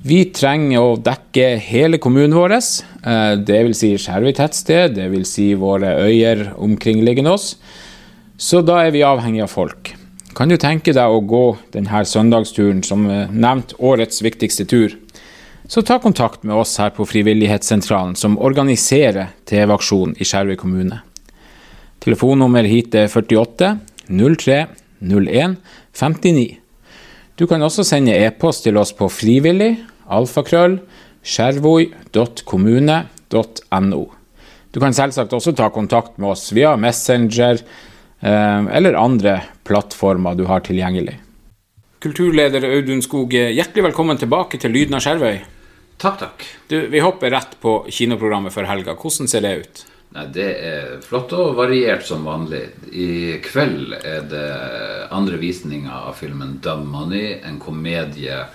Vi 0.10 0.24
trenger 0.32 0.80
å 0.80 0.98
dekke 1.04 1.58
hele 1.60 2.00
kommunen 2.02 2.34
vår, 2.38 2.56
dvs. 2.56 2.70
det 3.46 3.60
vil 3.68 3.76
si 3.76 3.92
Skjervøy 4.00 4.32
tettsted, 4.38 4.98
vil 5.12 5.26
si 5.28 5.52
våre 5.60 5.92
øyer 6.08 6.54
omkringliggende 6.58 7.34
oss. 7.36 7.52
Så 8.40 8.64
da 8.64 8.80
er 8.86 8.94
vi 8.96 9.04
avhengig 9.04 9.44
av 9.44 9.52
folk. 9.52 9.92
Kan 10.38 10.48
du 10.48 10.56
tenke 10.56 10.94
deg 10.96 11.12
å 11.12 11.20
gå 11.28 11.44
denne 11.74 12.02
søndagsturen 12.08 12.80
som 12.88 13.04
eh, 13.12 13.28
nevnt 13.28 13.76
årets 13.84 14.24
viktigste 14.24 14.66
tur? 14.72 14.96
Så 15.70 15.82
ta 15.82 16.00
kontakt 16.00 16.44
med 16.44 16.56
oss 16.56 16.78
her 16.82 16.90
på 16.90 17.06
Frivillighetssentralen, 17.06 18.16
som 18.18 18.40
organiserer 18.42 19.28
TV-aksjonen 19.46 20.16
i 20.18 20.26
Skjervøy 20.26 20.58
kommune. 20.58 20.98
Telefonnummer 22.02 22.66
hit 22.66 22.96
er 22.98 23.06
48 23.06 23.78
03 24.10 24.66
01 24.98 25.62
59. 25.94 26.58
Du 27.38 27.46
kan 27.46 27.62
også 27.62 27.86
sende 27.86 28.18
e-post 28.18 28.66
til 28.66 28.82
oss 28.82 28.90
på 28.98 29.06
frivillig, 29.14 29.78
alfakrøll, 30.10 30.82
skjervoi.kommune.no. 31.22 34.02
Du 34.74 34.82
kan 34.82 34.98
selvsagt 34.98 35.38
også 35.38 35.54
ta 35.54 35.70
kontakt 35.70 36.18
med 36.18 36.34
oss 36.34 36.50
via 36.50 36.74
Messenger 36.82 37.62
eh, 37.62 38.62
eller 38.74 38.98
andre 38.98 39.46
plattformer 39.70 40.34
du 40.34 40.50
har 40.50 40.66
tilgjengelig. 40.66 41.22
Kulturleder 42.02 42.66
Audun 42.74 43.06
Skog, 43.06 43.38
hjertelig 43.38 43.86
velkommen 43.92 44.18
tilbake 44.18 44.58
til 44.58 44.74
Lyden 44.74 44.98
av 44.98 45.06
Skjervøy. 45.06 45.59
Takk, 46.00 46.20
takk. 46.20 46.46
Du, 46.68 46.88
vi 46.88 47.00
hopper 47.04 47.32
rett 47.32 47.60
på 47.60 47.86
kinoprogrammet 47.92 48.54
for 48.56 48.64
helga. 48.64 48.94
Hvordan 48.96 49.28
ser 49.28 49.44
det 49.44 49.56
ut? 49.60 49.82
Nei, 50.16 50.24
det 50.34 50.48
er 50.64 50.94
flott 51.04 51.34
og 51.36 51.58
variert 51.58 52.06
som 52.08 52.24
vanlig. 52.24 52.62
I 52.88 53.38
kveld 53.44 53.98
er 54.00 54.24
det 54.32 54.46
andre 55.14 55.38
visninger 55.42 55.92
av 55.92 56.16
filmen 56.18 56.56
'Dumb 56.64 56.88
Money', 56.88 57.42
en 57.44 57.60
komedie 57.60 58.46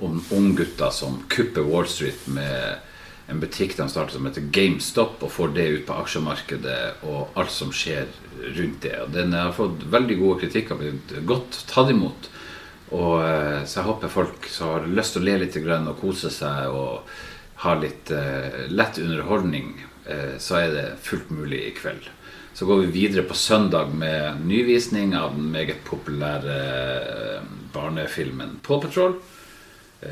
om 0.00 0.24
unggutter 0.32 0.90
som 0.90 1.20
kupper 1.28 1.68
Wall 1.68 1.86
Street 1.86 2.26
med 2.26 2.80
en 3.28 3.40
butikk 3.40 3.76
de 3.76 3.88
starter 3.90 4.16
som 4.16 4.26
heter 4.26 4.48
GameStop, 4.50 5.20
og 5.20 5.32
får 5.32 5.52
det 5.54 5.68
ut 5.68 5.86
på 5.86 6.00
aksjemarkedet 6.00 7.04
og 7.10 7.36
alt 7.36 7.52
som 7.52 7.72
skjer 7.74 8.08
rundt 8.56 8.80
det. 8.82 8.96
Den 9.12 9.36
har 9.36 9.52
fått 9.52 9.84
veldig 9.92 10.16
gode 10.20 10.40
kritikker, 10.46 10.80
blitt 10.80 11.12
godt 11.28 11.60
tatt 11.68 11.92
imot. 11.92 12.30
Og, 12.94 13.22
eh, 13.24 13.64
så 13.66 13.80
jeg 13.80 13.88
håper 13.88 14.12
folk 14.12 14.46
som 14.50 14.74
har 14.74 14.86
lyst 14.86 15.16
til 15.16 15.24
å 15.24 15.26
le 15.26 15.40
litt 15.42 15.56
grann 15.62 15.88
og 15.90 15.98
kose 16.02 16.30
seg 16.30 16.70
og 16.70 17.08
ha 17.64 17.72
litt 17.80 18.10
uh, 18.12 18.66
lett 18.68 18.98
underholdning, 19.00 19.70
uh, 20.04 20.36
så 20.36 20.58
er 20.60 20.74
det 20.74 20.84
fullt 21.00 21.30
mulig 21.32 21.62
i 21.64 21.70
kveld. 21.74 22.10
Så 22.52 22.68
går 22.68 22.82
vi 22.82 22.90
videre 22.92 23.24
på 23.24 23.36
søndag 23.36 23.94
med 23.96 24.42
nyvisning 24.44 25.14
av 25.16 25.32
den 25.38 25.48
meget 25.54 25.80
populære 25.88 26.58
barnefilmen 27.72 28.58
Paw 28.64 28.80
Patrol. 28.80 29.18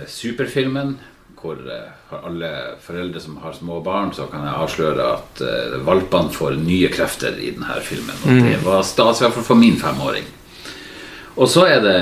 Superfilmen 0.09 0.99
hvor 1.41 1.61
for 2.09 2.25
alle 2.29 2.51
foreldre 2.85 3.21
som 3.21 3.39
har 3.41 3.57
små 3.57 3.79
barn, 3.85 4.13
så 4.17 4.27
kan 4.33 4.45
jeg 4.45 4.61
avsløre 4.61 5.09
at 5.09 5.43
valpene 5.85 6.33
får 6.33 6.57
nye 6.61 6.89
krefter 6.93 7.37
i 7.41 7.55
denne 7.57 7.81
filmen. 7.85 8.17
Og 8.25 8.45
det 8.45 8.61
var 8.65 8.85
stas, 8.85 9.21
i 9.21 9.27
hvert 9.27 9.37
fall 9.39 9.49
for 9.53 9.61
min 9.61 9.81
femåring. 9.81 10.29
Og 11.35 11.49
så 11.51 11.65
er 11.67 11.81
det 11.83 11.95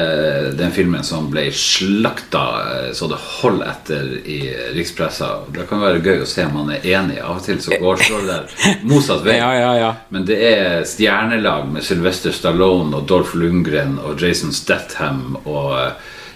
den 0.58 0.72
filmen 0.74 1.04
som 1.06 1.30
ble 1.32 1.46
slakta 1.56 2.42
eh, 2.60 2.88
så 2.96 3.08
det 3.08 3.20
holder 3.40 3.70
etter 3.70 4.10
i 4.28 4.40
rikspressa. 4.76 5.30
Det 5.54 5.64
kan 5.70 5.80
være 5.80 6.02
gøy 6.04 6.24
å 6.24 6.28
se 6.28 6.44
om 6.44 6.58
man 6.60 6.72
er 6.74 6.84
enig. 6.92 7.16
Av 7.24 7.38
og 7.40 7.46
til 7.46 7.62
så 7.64 7.78
går 7.80 8.02
står 8.06 8.26
det 8.26 8.36
der 8.36 8.80
motsatt 8.90 9.24
vei. 9.24 9.38
Ja, 9.40 9.52
ja, 9.56 9.72
ja. 9.80 9.90
Men 10.12 10.28
det 10.28 10.38
er 10.50 10.84
stjernelag 10.88 11.70
med 11.72 11.86
Sylvester 11.86 12.34
Stallone 12.36 13.00
og 13.00 13.08
Dolph 13.08 13.32
Lundgren 13.40 13.96
og 14.02 14.20
Jason 14.20 14.52
Statham 14.52 15.38
og 15.44 15.78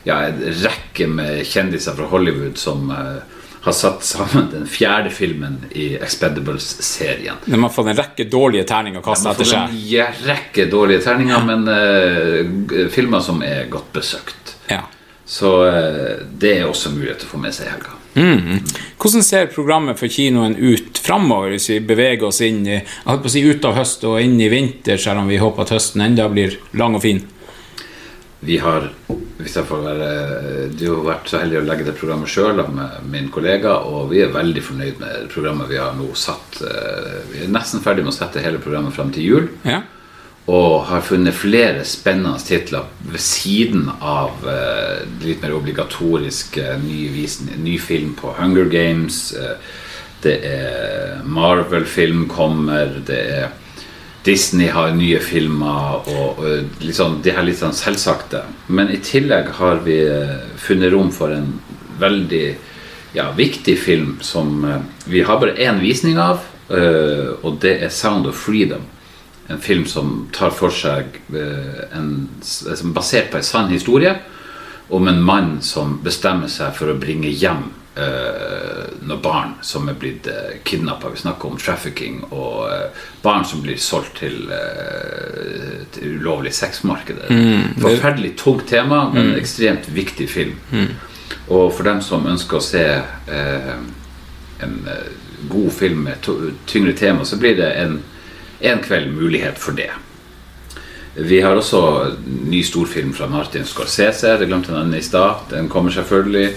ja, 0.07 0.21
en 0.29 0.41
rekke 0.63 1.09
med 1.11 1.43
kjendiser 1.45 1.97
fra 1.99 2.09
Hollywood 2.09 2.57
som 2.61 2.89
eh, 2.95 3.36
har 3.67 3.75
satt 3.75 4.05
sammen 4.05 4.49
den 4.53 4.67
fjerde 4.71 5.11
filmen 5.11 5.59
i 5.75 5.97
Expendables-serien. 5.97 7.41
De 7.45 7.63
har 7.63 7.73
fått 7.75 7.91
en 7.91 7.99
rekke 7.99 8.29
dårlige 8.31 8.65
terninger 8.69 9.03
kasta 9.03 9.29
Man 9.29 9.35
etter 9.35 9.45
får 9.45 9.53
seg. 9.53 9.75
en 10.07 10.21
rekke 10.29 10.67
dårlige 10.71 11.03
terninger, 11.03 11.47
men 11.49 11.67
uh, 11.67 12.89
filmer 12.95 13.25
som 13.27 13.43
er 13.43 13.67
godt 13.71 13.91
besøkt. 13.97 14.55
Ja. 14.71 14.85
Så 15.27 15.53
uh, 15.67 16.15
det 16.31 16.61
er 16.61 16.71
også 16.71 16.95
mulighet 16.95 17.25
til 17.25 17.31
å 17.31 17.35
få 17.35 17.43
med 17.43 17.57
seg 17.57 17.67
i 17.67 17.75
helga. 17.75 17.97
Hvordan 18.17 19.25
ser 19.27 19.51
programmet 19.53 19.99
for 19.99 20.09
kinoen 20.09 20.55
ut 20.57 20.97
framover, 21.03 21.53
hvis 21.53 21.69
vi 21.75 21.83
beveger 21.85 22.31
oss 22.31 22.41
inn 22.47 22.63
i, 22.65 22.79
si 23.29 23.43
ut 23.45 23.67
av 23.69 23.77
høst 23.77 24.07
og 24.09 24.23
inn 24.23 24.39
i 24.41 24.49
vinter, 24.49 24.97
selv 24.97 25.21
om 25.25 25.29
vi 25.29 25.43
håper 25.43 25.67
at 25.67 25.75
høsten 25.77 26.07
enda 26.07 26.31
blir 26.33 26.57
lang 26.79 26.97
og 26.97 27.05
fin? 27.05 27.27
Vi 28.45 28.59
har, 28.61 28.91
hvis 29.39 29.55
jeg 29.57 29.65
får 29.65 29.81
være 29.83 30.09
Du 30.77 30.85
har 30.91 31.05
vært 31.07 31.31
så 31.31 31.39
heldig 31.41 31.57
å 31.63 31.65
legge 31.67 31.87
det 31.87 31.95
programmet 31.97 32.29
sjøl 32.29 32.61
med 32.69 33.07
min 33.11 33.31
kollega, 33.33 33.79
og 33.89 34.11
vi 34.13 34.21
er 34.23 34.35
veldig 34.35 34.63
fornøyd 34.63 35.01
med 35.01 35.29
programmet 35.33 35.71
vi 35.71 35.79
har 35.81 35.95
nå 35.97 36.11
satt. 36.15 36.61
eh, 36.63 37.23
Vi 37.33 37.45
er 37.47 37.53
nesten 37.53 37.81
ferdig 37.85 38.05
med 38.05 38.13
å 38.13 38.17
sette 38.19 38.45
hele 38.45 38.59
programmet 38.63 38.93
fram 38.95 39.11
til 39.15 39.25
jul. 39.25 39.49
Ja. 39.65 39.83
Og 40.47 40.85
har 40.87 41.01
funnet 41.03 41.35
flere 41.35 41.83
spennende 41.85 42.39
titler 42.39 42.85
ved 43.03 43.19
siden 43.25 43.89
av 44.01 44.45
det 44.45 45.27
litt 45.27 45.43
mer 45.43 45.57
obligatorisk 45.57 46.59
eh, 46.63 46.77
ny, 46.85 47.09
visen, 47.17 47.51
ny 47.65 47.79
film 47.83 48.15
på 48.21 48.37
Hunger 48.39 48.69
Games. 48.71 49.33
eh, 49.35 49.57
det 50.23 50.37
er 50.45 51.23
Marvel-film 51.25 52.27
kommer. 52.29 53.01
Det 53.07 53.19
er 53.41 53.49
Disney 54.27 54.69
har 54.75 54.91
nye 54.97 55.21
filmer 55.23 56.09
og, 56.11 56.41
og 56.43 56.83
liksom, 56.83 57.21
de 57.23 57.35
her 57.35 57.47
litt 57.47 57.61
sånn 57.61 57.77
selvsagte. 57.77 58.43
Men 58.67 58.91
i 58.91 58.99
tillegg 58.99 59.53
har 59.61 59.85
vi 59.87 60.01
eh, 60.03 60.49
funnet 60.59 60.91
rom 60.95 61.13
for 61.15 61.31
en 61.35 61.53
veldig 62.01 62.47
ja, 63.15 63.31
viktig 63.39 63.77
film 63.79 64.17
som 64.27 64.65
eh, 64.67 64.83
vi 65.07 65.23
har 65.27 65.39
bare 65.43 65.55
én 65.63 65.79
visning 65.79 66.19
av, 66.19 66.43
eh, 66.75 67.37
og 67.39 67.61
det 67.63 67.79
er 67.87 67.95
'Sound 67.95 68.27
of 68.27 68.43
Freedom'. 68.49 68.91
En 69.49 69.63
film 69.63 69.87
som 69.87 70.27
tar 70.35 70.51
for 70.51 70.75
seg 70.75 71.21
en, 71.95 72.29
som 72.43 72.91
er 72.91 72.95
basert 72.95 73.31
på 73.31 73.39
en 73.39 73.47
sann 73.47 73.71
historie 73.71 74.17
om 74.91 75.07
en 75.07 75.23
mann 75.23 75.61
som 75.63 76.01
bestemmer 76.03 76.51
seg 76.51 76.75
for 76.75 76.91
å 76.91 76.99
bringe 76.99 77.31
hjem 77.31 77.63
noen 77.97 79.23
barn 79.25 79.55
som 79.65 79.89
er 79.89 79.97
blitt 79.97 80.27
uh, 80.29 80.57
kidnappa. 80.67 81.09
Vi 81.15 81.23
snakker 81.23 81.49
om 81.49 81.57
trafficking 81.57 82.19
og 82.31 82.67
eh, 82.69 83.05
barn 83.23 83.45
som 83.45 83.63
blir 83.63 83.79
solgt 83.81 84.19
til, 84.21 84.49
eh, 84.53 85.85
til 85.95 86.19
ulovlig 86.21 86.53
sexmarkedet. 86.55 87.31
Forferdelig 87.81 88.35
tungt 88.39 88.69
tema, 88.69 89.07
men 89.13 89.33
en 89.33 89.41
ekstremt 89.41 89.89
viktig 89.95 90.29
film. 90.31 90.57
Og 91.49 91.71
for 91.75 91.87
dem 91.87 92.03
som 92.03 92.27
ønsker 92.27 92.59
å 92.59 92.65
se 92.65 92.85
eh, 92.87 93.73
en 94.63 94.77
eh, 94.91 95.09
god 95.51 95.71
film 95.73 96.07
med 96.09 96.29
tyngre 96.67 96.93
tema, 96.99 97.25
så 97.25 97.39
blir 97.39 97.57
det 97.59 97.71
en, 97.83 98.01
en 98.61 98.83
kveld 98.83 99.13
mulighet 99.15 99.59
for 99.59 99.77
det. 99.79 99.93
Vi 101.17 101.41
har 101.41 101.57
også 101.57 101.81
ny 102.51 102.61
storfilm 102.67 103.15
fra 103.17 103.29
Martin 103.31 103.65
Scorsese. 103.65 104.35
Det 104.37 104.49
glemte 104.51 104.69
jeg 104.69 104.77
å 104.77 104.83
nevne 104.83 104.99
i 105.01 105.05
stad. 105.07 105.47
Den 105.51 105.71
kommer 105.73 105.95
selvfølgelig. 105.95 106.51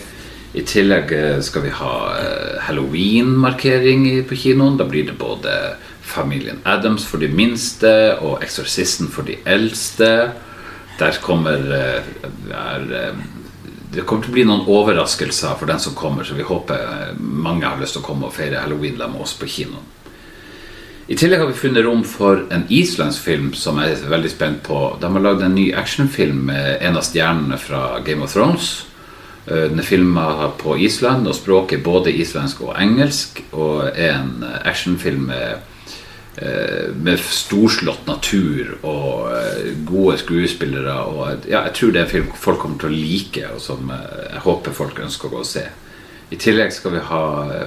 I 0.54 0.64
tillegg 0.66 1.12
eh, 1.14 1.40
skal 1.46 1.68
vi 1.68 1.74
ha 1.78 1.96
eh, 2.18 2.60
halloween-markering 2.66 4.08
på 4.30 4.36
kinoen. 4.36 4.80
Da 4.80 4.88
blir 4.90 5.06
det 5.06 5.18
både 5.20 5.76
Familien 6.02 6.62
Adams 6.64 7.06
for 7.06 7.22
de 7.22 7.30
minste 7.30 7.92
og 8.18 8.42
Exorcisten 8.44 9.12
for 9.14 9.28
de 9.28 9.38
eldste. 9.46 10.32
Der 11.00 11.20
kommer 11.22 11.70
eh, 11.76 12.02
er, 12.50 12.88
eh, 13.02 13.22
Det 13.94 14.06
kommer 14.06 14.26
til 14.26 14.34
å 14.34 14.38
bli 14.38 14.46
noen 14.46 14.68
overraskelser 14.70 15.56
for 15.58 15.70
den 15.70 15.80
som 15.82 15.96
kommer, 15.98 16.24
så 16.24 16.36
vi 16.38 16.46
håper 16.46 17.16
mange 17.18 17.66
har 17.66 17.80
lyst 17.82 17.98
til 17.98 18.04
å 18.04 18.06
komme 18.06 18.28
og 18.28 18.36
feire 18.36 18.62
halloween 18.62 19.00
med 19.02 19.22
oss 19.22 19.34
på 19.34 19.50
kinoen. 19.50 19.88
I 21.10 21.16
tillegg 21.18 21.42
har 21.42 21.50
vi 21.50 21.58
funnet 21.58 21.82
rom 21.88 22.04
for 22.06 22.44
en 22.54 22.68
islandsk 22.70 23.24
film 23.26 23.48
som 23.58 23.80
jeg 23.82 23.96
er 23.96 24.12
veldig 24.12 24.30
spent 24.30 24.62
på. 24.62 24.82
De 25.02 25.10
har 25.10 25.26
lagd 25.26 25.42
en 25.42 25.56
ny 25.58 25.72
actionfilm 25.74 26.44
med 26.52 26.84
en 26.86 27.00
av 27.00 27.08
stjernene 27.08 27.58
fra 27.58 27.98
Game 28.06 28.22
of 28.22 28.34
Thrones. 28.34 28.70
Eh, 29.50 29.70
Den 29.70 29.80
er 29.80 29.84
filma 29.84 30.52
på 30.58 30.78
Island, 30.78 31.28
og 31.28 31.36
språket 31.36 31.80
er 31.80 31.84
både 31.84 32.14
islandsk 32.14 32.62
og 32.68 32.76
engelsk. 32.82 33.44
Og 33.52 33.90
er 33.96 34.20
en 34.20 34.46
eh, 34.46 34.62
actionfilm 34.70 35.26
med, 35.32 35.58
eh, 36.38 36.94
med 36.94 37.20
storslått 37.20 38.08
natur 38.08 38.78
og 38.84 39.30
gode 39.86 40.18
skuespillere. 40.18 40.96
Og 41.06 41.48
ja, 41.50 41.64
jeg 41.68 41.74
tror 41.74 41.92
det 41.92 42.02
er 42.02 42.08
en 42.08 42.16
film 42.16 42.34
folk 42.36 42.60
kommer 42.60 42.80
til 42.80 42.92
å 42.92 42.98
like, 42.98 43.46
og 43.54 43.62
som 43.62 43.92
jeg 43.92 44.44
håper 44.46 44.76
folk 44.76 45.00
ønsker 45.00 45.30
å 45.30 45.38
gå 45.38 45.46
og 45.46 45.50
se. 45.50 45.66
I 46.30 46.38
tillegg 46.38 46.72
skal 46.72 46.94
vi 46.94 47.08
ha 47.08 47.24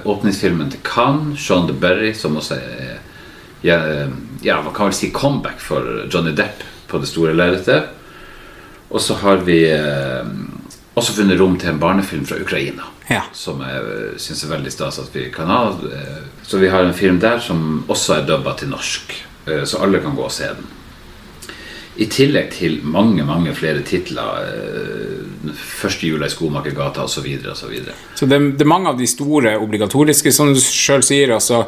åpningsfilmen 0.07 0.69
til 0.71 0.79
Cannes, 0.87 1.41
Sean 1.43 1.67
de 1.67 1.73
Berry, 1.75 2.13
som 2.15 2.37
også 2.39 2.55
er 2.55 3.01
ja, 3.63 3.77
ja, 4.43 4.57
man 4.61 4.73
kan 4.75 4.89
vel 4.89 4.95
si 4.95 5.09
comeback 5.11 5.59
for 5.63 6.07
Johnny 6.11 6.33
Depp 6.35 6.63
på 6.87 6.99
det 6.99 7.07
store 7.07 7.35
lerretet. 7.35 7.91
Og 8.89 8.99
så 9.01 9.15
har 9.21 9.43
vi 9.47 9.61
også 10.95 11.13
funnet 11.17 11.39
rom 11.39 11.55
til 11.59 11.69
en 11.69 11.79
barnefilm 11.81 12.25
fra 12.29 12.37
Ukraina. 12.41 12.83
Ja. 13.09 13.21
Som 13.33 13.61
jeg 13.65 14.19
syns 14.21 14.43
er 14.45 14.51
veldig 14.53 14.71
stas 14.71 14.99
at 14.99 15.09
vi 15.15 15.29
kan 15.33 15.47
ha. 15.51 15.61
Eh, 15.69 16.21
Så 16.43 16.57
vi 16.59 16.67
har 16.69 16.83
en 16.83 16.93
film 16.93 17.19
der 17.19 17.39
som 17.39 17.83
også 17.87 18.17
er 18.19 18.25
dubba 18.27 18.53
til 18.59 18.69
norsk. 18.69 19.13
eh, 19.47 19.63
Så 19.65 19.81
alle 19.81 19.99
kan 19.99 20.15
gå 20.15 20.23
og 20.23 20.31
se 20.31 20.43
den. 20.43 20.65
I 21.97 22.05
tillegg 22.09 22.51
til 22.51 22.79
mange 22.83 23.23
mange 23.23 23.53
flere 23.55 23.81
titler. 23.81 24.45
eh, 24.45 25.51
Første 25.55 26.07
jula 26.07 26.25
i 26.25 26.29
Skomakergata 26.29 27.03
osv. 27.03 27.27
og 27.49 27.57
Så 28.15 28.25
det, 28.25 28.39
det 28.57 28.61
er 28.61 28.65
mange 28.65 28.89
av 28.89 28.97
de 28.97 29.07
store 29.07 29.57
obligatoriske, 29.59 30.31
som 30.31 30.53
du 30.53 30.59
sjøl 30.59 31.03
sier. 31.03 31.33
altså 31.33 31.65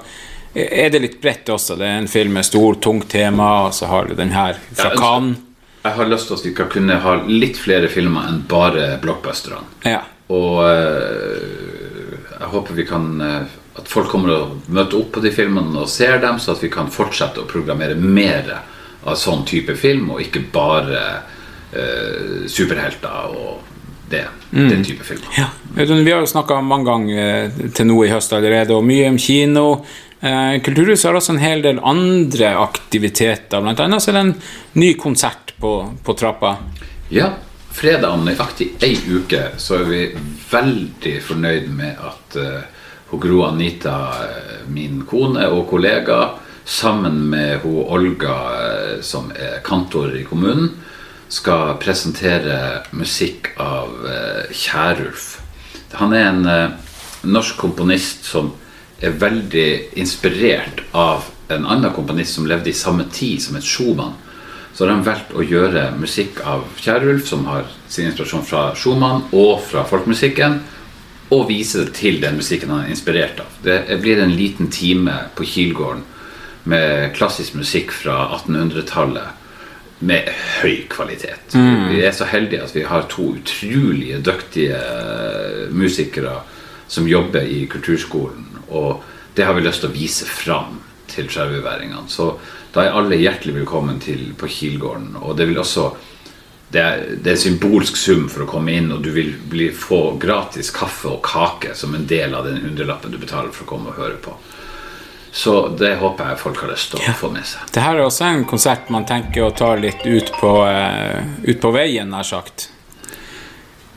er 0.56 0.90
det 0.90 1.02
litt 1.02 1.22
bredt 1.22 1.50
også. 1.50 1.76
Det 1.78 1.84
er 1.86 1.98
en 2.00 2.08
film 2.08 2.32
med 2.34 2.46
stort, 2.46 2.80
tungt 2.82 3.10
tema, 3.10 3.66
og 3.68 3.74
så 3.74 3.88
har 3.88 4.06
du 4.08 4.16
den 4.16 4.32
her 4.32 4.56
fra 4.74 4.94
Ja, 4.94 4.96
Cannes. 4.96 5.38
Jeg 5.86 5.94
har 6.00 6.10
lyst 6.10 6.30
til 6.30 6.40
at 6.40 6.46
vi 6.48 6.52
skal 6.56 6.70
kunne 6.74 6.98
ha 7.04 7.12
litt 7.30 7.60
flere 7.62 7.90
filmer 7.94 8.26
enn 8.30 8.42
bare 8.50 8.96
blockbusterne. 9.04 9.62
Ja. 9.86 10.00
Og 10.34 10.64
eh, 10.66 12.16
jeg 12.32 12.50
håper 12.50 12.74
vi 12.80 12.86
kan 12.90 13.22
eh, 13.22 13.54
At 13.78 13.92
folk 13.92 14.10
kommer 14.10 14.32
og 14.34 14.72
møter 14.74 14.98
opp 14.98 15.12
på 15.14 15.22
de 15.22 15.30
filmene 15.36 15.84
og 15.84 15.92
ser 15.92 16.18
dem, 16.24 16.40
så 16.40 16.56
at 16.56 16.64
vi 16.64 16.72
kan 16.74 16.88
fortsette 16.90 17.44
å 17.44 17.50
programmere 17.50 17.98
mer 18.00 18.54
av 19.04 19.18
sånn 19.20 19.44
type 19.46 19.76
film, 19.78 20.14
og 20.16 20.22
ikke 20.24 20.46
bare 20.54 21.02
uh, 21.76 22.46
superhelter 22.48 23.36
og 23.36 23.60
det, 24.08 24.24
den 24.56 24.86
type 24.88 25.04
filmer. 25.04 25.28
Ja. 25.36 25.50
Vi 25.76 25.84
har 26.08 26.24
jo 26.24 26.32
snakka 26.32 26.62
mange 26.64 26.88
ganger 26.88 27.52
til 27.76 27.90
nå 27.92 28.00
i 28.06 28.14
høst 28.14 28.32
allerede, 28.34 28.74
og 28.80 28.88
mye 28.88 29.12
om 29.12 29.20
kino. 29.20 29.66
Eh, 30.26 30.62
Kulturhuset 30.62 31.06
har 31.06 31.18
også 31.20 31.36
en 31.36 31.44
hel 31.44 31.62
del 31.62 31.80
andre 31.86 32.56
aktiviteter. 32.58 33.62
Annet 33.62 34.02
så 34.02 34.10
er 34.10 34.16
det 34.18 34.24
en 34.24 34.32
ny 34.82 34.96
konsert 34.98 35.54
på, 35.62 35.74
på 36.02 36.16
trappa. 36.18 36.56
Ja, 37.14 37.28
fredag 37.76 38.16
om 38.16 38.26
nøyaktig 38.26 38.72
ei 38.86 38.96
uke 39.06 39.52
så 39.62 39.84
er 39.84 39.86
vi 39.92 40.00
veldig 40.50 41.14
fornøyd 41.28 41.70
med 41.78 42.02
at 42.10 42.40
uh, 42.42 42.64
Gro 43.16 43.44
Anita, 43.46 44.00
eh, 44.26 44.66
min 44.68 45.06
kone 45.08 45.46
og 45.54 45.70
kollega, 45.70 46.20
sammen 46.66 47.22
med 47.30 47.62
hun 47.62 47.86
Olga, 47.94 48.36
som 49.06 49.30
er 49.38 49.60
kantor 49.64 50.18
i 50.18 50.24
kommunen, 50.26 50.72
skal 51.30 51.78
presentere 51.78 52.82
musikk 52.98 53.54
av 53.62 53.94
uh, 54.10 54.50
Kjærulf. 54.50 55.36
Han 56.02 56.18
er 56.18 56.32
en 56.32 56.46
uh, 56.50 56.96
norsk 57.30 57.62
komponist 57.62 58.26
som 58.26 58.56
er 59.06 59.18
veldig 59.22 59.70
inspirert 60.02 60.84
av 60.92 61.26
en 61.54 61.66
annen 61.66 61.94
komponist 61.94 62.38
som 62.38 62.48
levde 62.50 62.72
i 62.72 62.78
samme 62.78 63.06
tid, 63.14 63.42
som 63.42 63.58
het 63.58 63.68
Schumann. 63.68 64.16
Så 64.74 64.84
har 64.84 64.92
han 64.92 65.06
valgt 65.06 65.32
å 65.32 65.44
gjøre 65.46 65.92
musikk 66.00 66.42
av 66.44 66.66
Kjærulf, 66.82 67.28
som 67.30 67.46
har 67.48 67.70
sin 67.88 68.10
inspirasjon 68.10 68.44
fra 68.44 68.66
Schumann 68.76 69.24
og 69.32 69.62
fra 69.70 69.86
folkemusikken, 69.88 70.60
og 71.34 71.48
vise 71.50 71.86
det 71.86 71.96
til 71.98 72.20
den 72.22 72.36
musikken 72.38 72.74
han 72.74 72.84
er 72.84 72.92
inspirert 72.94 73.40
av. 73.42 73.56
Det 73.64 73.98
blir 74.02 74.20
en 74.22 74.36
liten 74.36 74.70
time 74.74 75.16
på 75.38 75.48
Kilgården 75.48 76.04
med 76.70 77.14
klassisk 77.16 77.56
musikk 77.58 77.94
fra 77.94 78.18
1800-tallet 78.42 79.42
med 80.06 80.30
høy 80.60 80.86
kvalitet. 80.92 81.56
Mm. 81.56 81.88
Vi 81.94 82.04
er 82.06 82.14
så 82.14 82.28
heldige 82.30 82.66
at 82.66 82.76
vi 82.76 82.84
har 82.86 83.08
to 83.10 83.32
utrolig 83.38 84.20
dyktige 84.26 84.82
musikere 85.72 86.42
som 86.88 87.08
jobber 87.10 87.48
i 87.48 87.64
kulturskolen, 87.70 88.55
og 88.70 89.04
det 89.36 89.46
har 89.46 89.56
vi 89.58 89.66
lyst 89.66 89.84
til 89.84 89.92
å 89.92 89.96
vise 89.96 90.28
fram 90.30 90.80
til 91.12 91.30
skjerveværingene. 91.32 92.08
Så 92.10 92.34
da 92.74 92.86
er 92.86 92.98
alle 92.98 93.20
hjertelig 93.20 93.60
velkommen 93.62 94.00
til 94.04 94.34
på 94.40 94.50
Kilgården. 94.52 95.16
Og 95.22 95.38
det 95.38 95.50
vil 95.50 95.62
også 95.62 95.90
det 96.76 96.82
er, 96.82 97.04
det 97.22 97.30
er 97.30 97.36
en 97.38 97.44
symbolsk 97.44 97.98
sum 98.00 98.26
for 98.32 98.44
å 98.44 98.50
komme 98.50 98.74
inn, 98.76 98.90
og 98.92 99.04
du 99.06 99.12
vil 99.16 99.36
bli, 99.48 99.70
få 99.72 100.18
gratis 100.20 100.72
kaffe 100.76 101.12
og 101.14 101.22
kake 101.24 101.76
som 101.78 101.94
en 101.96 102.08
del 102.10 102.34
av 102.36 102.48
den 102.48 102.58
hundrelappen 102.64 103.14
du 103.14 103.20
betaler 103.22 103.54
for 103.54 103.68
å 103.68 103.70
komme 103.70 103.94
og 103.94 104.00
høre 104.02 104.18
på. 104.20 104.34
Så 105.36 105.54
det 105.78 105.98
håper 106.00 106.32
jeg 106.32 106.40
folk 106.42 106.62
har 106.64 106.72
lyst 106.72 106.94
til 106.94 107.04
å 107.04 107.16
få 107.20 107.30
med 107.32 107.46
seg. 107.48 107.68
Det 107.76 107.84
her 107.84 108.00
er 108.00 108.08
også 108.08 108.28
en 108.28 108.46
konsert 108.48 108.92
man 108.92 109.08
tenker 109.08 109.46
å 109.46 109.52
ta 109.56 109.74
litt 109.80 110.04
ut 110.08 110.32
på, 110.40 110.52
uh, 110.64 111.20
ut 111.44 111.60
på 111.62 111.72
veien, 111.76 112.08
nær 112.12 112.28
sagt. 112.28 112.70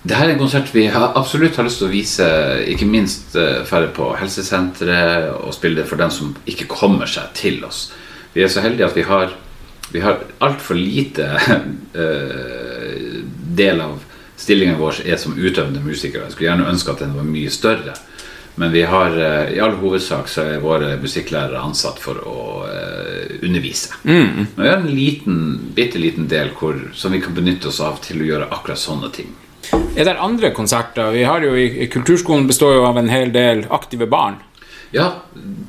Det 0.08 0.16
her 0.16 0.30
er 0.30 0.32
en 0.32 0.40
konsert 0.40 0.70
vi 0.72 0.86
har 0.88 1.12
absolutt 1.18 1.58
har 1.58 1.66
lyst 1.66 1.82
til 1.82 1.88
å 1.88 1.92
vise, 1.92 2.26
ikke 2.72 2.86
minst 2.88 3.34
ferdig 3.34 3.66
færre 3.68 3.88
på 3.92 4.06
helsesenteret, 4.16 5.26
og 5.36 5.52
spille 5.52 5.82
det 5.82 5.88
for 5.90 6.00
dem 6.00 6.12
som 6.14 6.30
ikke 6.48 6.68
kommer 6.70 7.10
seg 7.10 7.34
til 7.36 7.58
oss. 7.66 7.90
Vi 8.32 8.44
er 8.44 8.48
så 8.52 8.62
heldige 8.64 8.86
at 8.88 8.96
vi 8.96 9.04
har, 9.04 9.34
vi 9.92 10.00
har 10.00 10.22
altfor 10.44 10.78
lite 10.78 11.26
uh, 11.28 11.64
del 13.60 13.82
av 13.84 13.98
stillingen 14.38 14.78
vår 14.78 15.02
er 15.04 15.20
som 15.20 15.36
utøvende 15.36 15.82
musikere. 15.84 16.24
Jeg 16.24 16.36
skulle 16.36 16.48
gjerne 16.52 16.70
ønske 16.70 16.94
at 16.94 17.02
den 17.02 17.16
var 17.18 17.26
mye 17.26 17.50
større. 17.52 17.96
Men 18.58 18.72
vi 18.72 18.84
har, 18.88 19.12
uh, 19.12 19.50
i 19.52 19.60
all 19.60 19.76
hovedsak 19.82 20.30
så 20.32 20.46
er 20.54 20.62
våre 20.62 20.94
musikklærere 21.02 21.60
ansatt 21.68 22.00
for 22.00 22.22
å 22.24 22.38
undervise. 23.42 23.92
Mm. 24.08 24.46
Men 24.54 24.62
vi 24.62 24.70
har 24.70 24.80
en 24.80 24.88
liten, 24.88 25.36
bitte 25.76 26.00
liten 26.00 26.30
del 26.30 26.54
hvor, 26.56 26.80
som 26.94 27.12
vi 27.12 27.20
kan 27.20 27.36
benytte 27.36 27.68
oss 27.68 27.82
av 27.84 28.00
til 28.06 28.22
å 28.22 28.30
gjøre 28.30 28.48
akkurat 28.54 28.80
sånne 28.80 29.12
ting. 29.14 29.36
Er 29.72 30.04
det 30.04 30.16
andre 30.22 30.50
konserter? 30.54 31.10
Vi 31.12 31.24
har 31.26 31.42
jo 31.42 31.54
i, 31.58 31.86
Kulturskolen 31.90 32.46
består 32.46 32.74
jo 32.78 32.84
av 32.88 32.98
en 33.00 33.08
hel 33.10 33.32
del 33.34 33.64
aktive 33.74 34.06
barn. 34.06 34.36
Ja, 34.94 35.10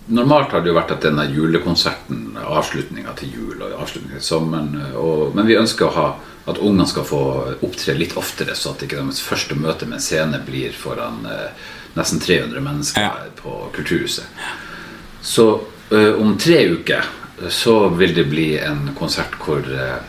normalt 0.08 0.54
har 0.56 0.62
det 0.64 0.72
jo 0.72 0.78
vært 0.78 0.94
at 0.96 1.04
denne 1.04 1.26
julekonserten, 1.28 2.38
avslutninga 2.40 3.12
til 3.20 3.34
jul 3.36 3.58
og 3.66 3.74
avslutninga 3.84 4.16
til 4.22 4.24
sommeren 4.30 4.70
og, 4.96 5.34
Men 5.36 5.50
vi 5.50 5.58
ønsker 5.60 5.90
å 5.90 5.96
ha 5.98 6.08
at 6.50 6.58
ungene 6.64 6.88
skal 6.88 7.04
få 7.06 7.20
opptre 7.66 7.94
litt 8.00 8.16
oftere, 8.18 8.56
så 8.56 8.72
at 8.72 8.86
ikke 8.86 8.96
deres 9.02 9.20
første 9.22 9.58
møte 9.60 9.86
med 9.86 10.00
en 10.00 10.06
scene 10.06 10.40
blir 10.48 10.72
foran 10.74 11.20
eh, 11.30 11.52
nesten 12.00 12.22
300 12.24 12.64
mennesker 12.64 13.02
Ja. 13.02 13.12
på 13.42 13.58
Kulturhuset. 13.76 14.26
Så 15.22 15.50
eh, 15.92 16.14
om 16.16 16.38
tre 16.40 16.64
uker 16.72 17.04
så 17.50 17.90
vil 18.00 18.16
det 18.16 18.26
bli 18.32 18.48
en 18.58 18.90
konsert 18.98 19.36
hvor 19.44 19.60
eh, 19.68 20.00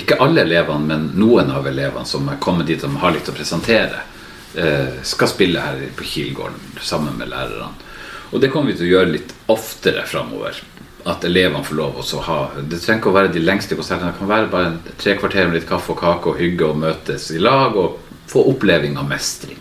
ikke 0.00 0.18
alle 0.24 0.44
elevene, 0.44 0.86
men 0.88 1.06
noen 1.20 1.50
av 1.52 1.66
elevene 1.68 2.08
som 2.08 2.28
er 2.32 2.40
kommet 2.42 2.68
dit 2.70 2.84
og 2.84 2.98
har 3.02 3.14
litt 3.14 3.28
å 3.28 3.34
presentere, 3.36 4.04
eh, 4.56 5.00
skal 5.02 5.28
spille 5.28 5.60
her 5.60 5.82
på 5.96 6.04
Kilgården 6.04 6.78
sammen 6.80 7.18
med 7.18 7.28
lærerne. 7.28 7.72
Og 8.32 8.40
det 8.40 8.50
kommer 8.50 8.72
vi 8.72 8.78
til 8.78 8.88
å 8.88 8.94
gjøre 8.94 9.12
litt 9.12 9.34
oftere 9.52 10.06
framover. 10.06 10.56
At 11.06 11.24
elevene 11.24 11.64
får 11.64 11.76
lov 11.76 11.98
å 12.00 12.20
ha 12.24 12.38
Det 12.56 12.80
trenger 12.80 13.02
ikke 13.02 13.10
å 13.10 13.18
være 13.18 13.32
de 13.32 13.40
lengste 13.40 13.76
konsertene. 13.76 14.12
Det 14.12 14.18
kan 14.18 14.28
være 14.28 14.50
bare 14.50 14.94
tre 14.96 15.16
kvarter 15.16 15.46
med 15.46 15.60
litt 15.60 15.68
kaffe 15.68 15.92
og 15.92 16.00
kake 16.00 16.32
og 16.32 16.38
hygge 16.40 16.64
og 16.64 16.80
møtes 16.80 17.30
i 17.30 17.38
lag 17.38 17.76
og 17.76 17.98
få 18.26 18.40
oppleving 18.50 18.96
av 18.96 19.06
mestring. 19.08 19.58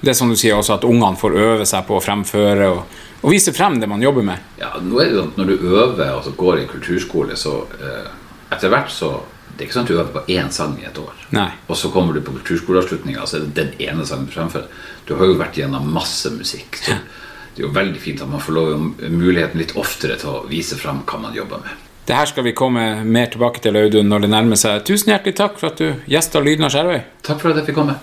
Det 0.00 0.10
er 0.10 0.18
som 0.18 0.28
du 0.28 0.36
sier 0.36 0.58
også 0.58 0.76
at 0.76 0.84
ungene 0.84 1.16
får 1.16 1.38
øve 1.38 1.66
seg 1.66 1.86
på 1.88 1.96
å 1.96 2.02
fremføre 2.02 2.68
og, 2.74 2.98
og 3.22 3.30
vise 3.32 3.54
frem 3.56 3.80
det 3.80 3.88
man 3.88 4.02
jobber 4.02 4.26
med. 4.26 4.42
Ja, 4.60 4.74
nå 4.82 5.00
er 5.00 5.08
det 5.08 5.16
sånn 5.16 5.30
at 5.32 5.38
Når 5.40 5.46
du 5.46 5.66
øver 5.70 6.08
og 6.10 6.18
altså 6.18 6.34
går 6.36 6.60
i 6.60 6.66
kulturskole, 6.70 7.36
så 7.38 7.62
eh, 7.80 8.10
etter 8.56 8.72
hvert 8.72 8.90
så 8.92 9.14
Det 9.52 9.66
er 9.66 9.68
ikke 9.68 9.74
sånn 9.76 9.84
at 9.84 9.90
du 9.90 9.96
øver 9.98 10.12
på 10.14 10.20
én 10.32 10.46
sang 10.50 10.78
i 10.80 10.86
et 10.88 10.96
år. 10.96 11.12
Nei. 11.36 11.50
Og 11.68 11.76
så 11.76 11.90
kommer 11.92 12.16
du 12.16 12.22
på 12.24 12.32
kulturskoleavslutninga, 12.32 13.26
så 13.28 13.36
er 13.36 13.42
det 13.44 13.52
den 13.58 13.74
ene 13.84 14.06
sangen 14.08 14.24
du 14.24 14.32
fremfører. 14.32 14.70
Du 15.04 15.12
har 15.18 15.28
jo 15.28 15.34
vært 15.36 15.58
gjennom 15.60 15.90
masse 15.92 16.32
musikk. 16.32 16.78
Så 16.80 16.94
det 16.96 17.60
er 17.60 17.66
jo 17.66 17.72
veldig 17.76 18.00
fint 18.00 18.22
at 18.24 18.30
man 18.32 18.40
får 18.40 18.56
lov 18.56 18.70
muligheten 19.12 19.60
litt 19.60 19.74
oftere 19.76 20.16
til 20.16 20.30
å 20.32 20.38
vise 20.48 20.78
fram 20.80 21.02
hva 21.04 21.20
man 21.26 21.36
jobber 21.36 21.60
med. 21.66 21.82
Det 22.08 22.16
her 22.16 22.26
skal 22.26 22.46
vi 22.48 22.54
komme 22.56 23.04
mer 23.04 23.28
tilbake 23.30 23.60
til, 23.62 23.76
Audun, 23.76 24.08
når 24.08 24.24
det 24.24 24.32
nærmer 24.32 24.58
seg. 24.58 24.80
Tusen 24.88 25.12
hjertelig 25.12 25.36
takk 25.38 25.60
for 25.60 25.68
at 25.68 25.84
du 25.84 26.08
gjesta 26.10 26.40
Lyden 26.40 26.64
av 26.66 26.72
Skjervøy. 26.72 26.98
Takk 27.28 27.44
for 27.44 27.52
at 27.52 27.60
jeg 27.60 27.68
fikk 27.68 27.78
komme. 27.82 27.98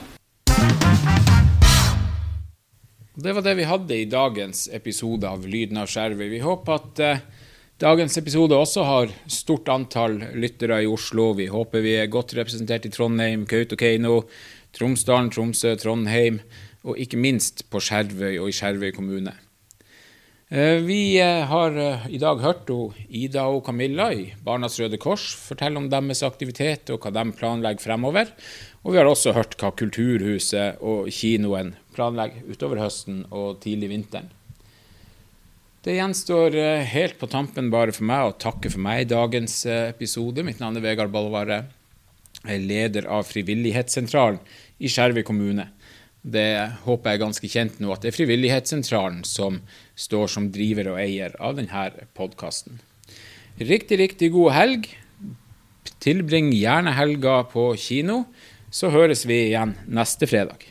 Det 3.20 3.34
var 3.36 3.44
det 3.44 3.58
vi 3.58 3.66
hadde 3.68 3.98
i 3.98 4.06
dagens 4.08 4.70
episode 4.72 5.28
av 5.28 5.44
Lyden 5.44 5.82
av 5.82 5.90
Skjervøy. 5.92 6.30
Vi 6.32 6.40
håper 6.40 6.78
at 6.78 7.02
eh, 7.04 7.26
dagens 7.80 8.18
episode 8.20 8.58
også 8.58 8.84
har 8.84 9.12
stort 9.32 9.70
antall 9.72 10.18
lyttere 10.36 10.82
i 10.84 10.88
Oslo. 10.89 11.32
Vi 11.38 11.48
håper 11.52 11.84
vi 11.84 11.96
er 12.02 12.12
godt 12.12 12.36
representert 12.38 12.88
i 12.88 12.92
Trondheim, 12.92 13.46
Kautokeino, 13.48 14.24
Tromsdalen, 14.76 15.32
Tromsø, 15.32 15.76
Trondheim 15.80 16.42
og 16.84 17.00
ikke 17.00 17.20
minst 17.20 17.65
på 17.72 17.82
Skjervøy 17.84 18.39
og 18.39 18.50
i 18.52 18.56
Skjervøy 18.56 18.92
kommune. 18.96 19.36
Eh, 20.50 20.82
Vi 20.82 21.20
eh, 21.22 21.46
har 21.46 21.76
eh, 21.78 22.08
i 22.10 22.18
dag 22.18 22.39
hørt 22.42 22.72
Ida 23.08 23.46
og 23.48 23.63
Camilla 23.65 24.10
i 24.12 24.32
Barnas 24.44 24.80
Røde 24.82 24.98
Kors 24.98 25.28
fortelle 25.38 25.78
om 25.78 25.89
deres 25.92 26.24
aktivitet 26.26 26.89
og 26.89 27.04
hva 27.04 27.13
de 27.13 27.26
planlegger 27.38 27.84
fremover. 27.84 28.34
Og 28.84 28.96
vi 28.96 28.98
har 28.98 29.06
også 29.06 29.36
hørt 29.38 29.56
hva 29.62 29.72
Kulturhuset 29.72 30.82
og 30.82 31.08
kinoen 31.13 31.76
planlegger 31.96 32.50
utover 32.50 32.82
høsten 32.82 33.24
og 33.30 33.62
tidlig 33.62 33.92
vinteren. 33.94 34.34
Det 35.80 35.94
gjenstår 35.96 36.56
eh, 36.60 36.82
helt 36.92 37.15
på 37.20 37.28
tampen 37.32 37.70
bare 37.72 37.94
for 37.96 38.04
meg 38.08 38.28
å 38.28 38.36
takke 38.36 38.68
for 38.68 38.84
meg 38.84 39.06
i 39.06 39.12
dagens 39.13 39.62
eh, 39.63 39.86
episode. 39.94 40.44
Mitt 40.44 40.60
navn 40.60 40.76
er 40.76 40.84
Vegard 40.84 41.12
Ballvare. 41.13 41.62
Jeg 42.42 42.58
er 42.58 42.65
leder 42.68 43.06
av 43.08 43.24
Frivillighetssentralen 43.30 44.42
i 44.84 44.92
Skjervøy 44.92 45.24
kommune. 45.28 45.70
Det 46.20 46.50
håper 46.84 47.13
jeg 47.13 47.20
er 47.20 47.22
ganske 47.22 47.52
kjent 47.54 47.80
nå, 47.80 47.94
at 47.94 48.04
det 48.04 48.12
er 48.12 48.18
Frivillighetssentralen 48.18 49.22
som 49.28 49.62
står 49.96 50.28
som 50.34 50.50
driver 50.52 50.92
og 50.92 51.00
eier 51.00 51.38
av 51.39 51.56
denne 51.62 51.86
podkasten. 52.18 52.82
Riktig, 53.60 54.02
riktig 54.04 54.34
god 54.36 54.52
helg. 54.58 54.89
Tilbring 56.04 56.52
gjerne 56.58 56.92
helga 56.96 57.39
på 57.48 57.70
kino, 57.80 58.26
så 58.68 58.92
høres 58.92 59.24
vi 59.28 59.46
igjen 59.48 59.78
neste 59.88 60.28
fredag. 60.28 60.68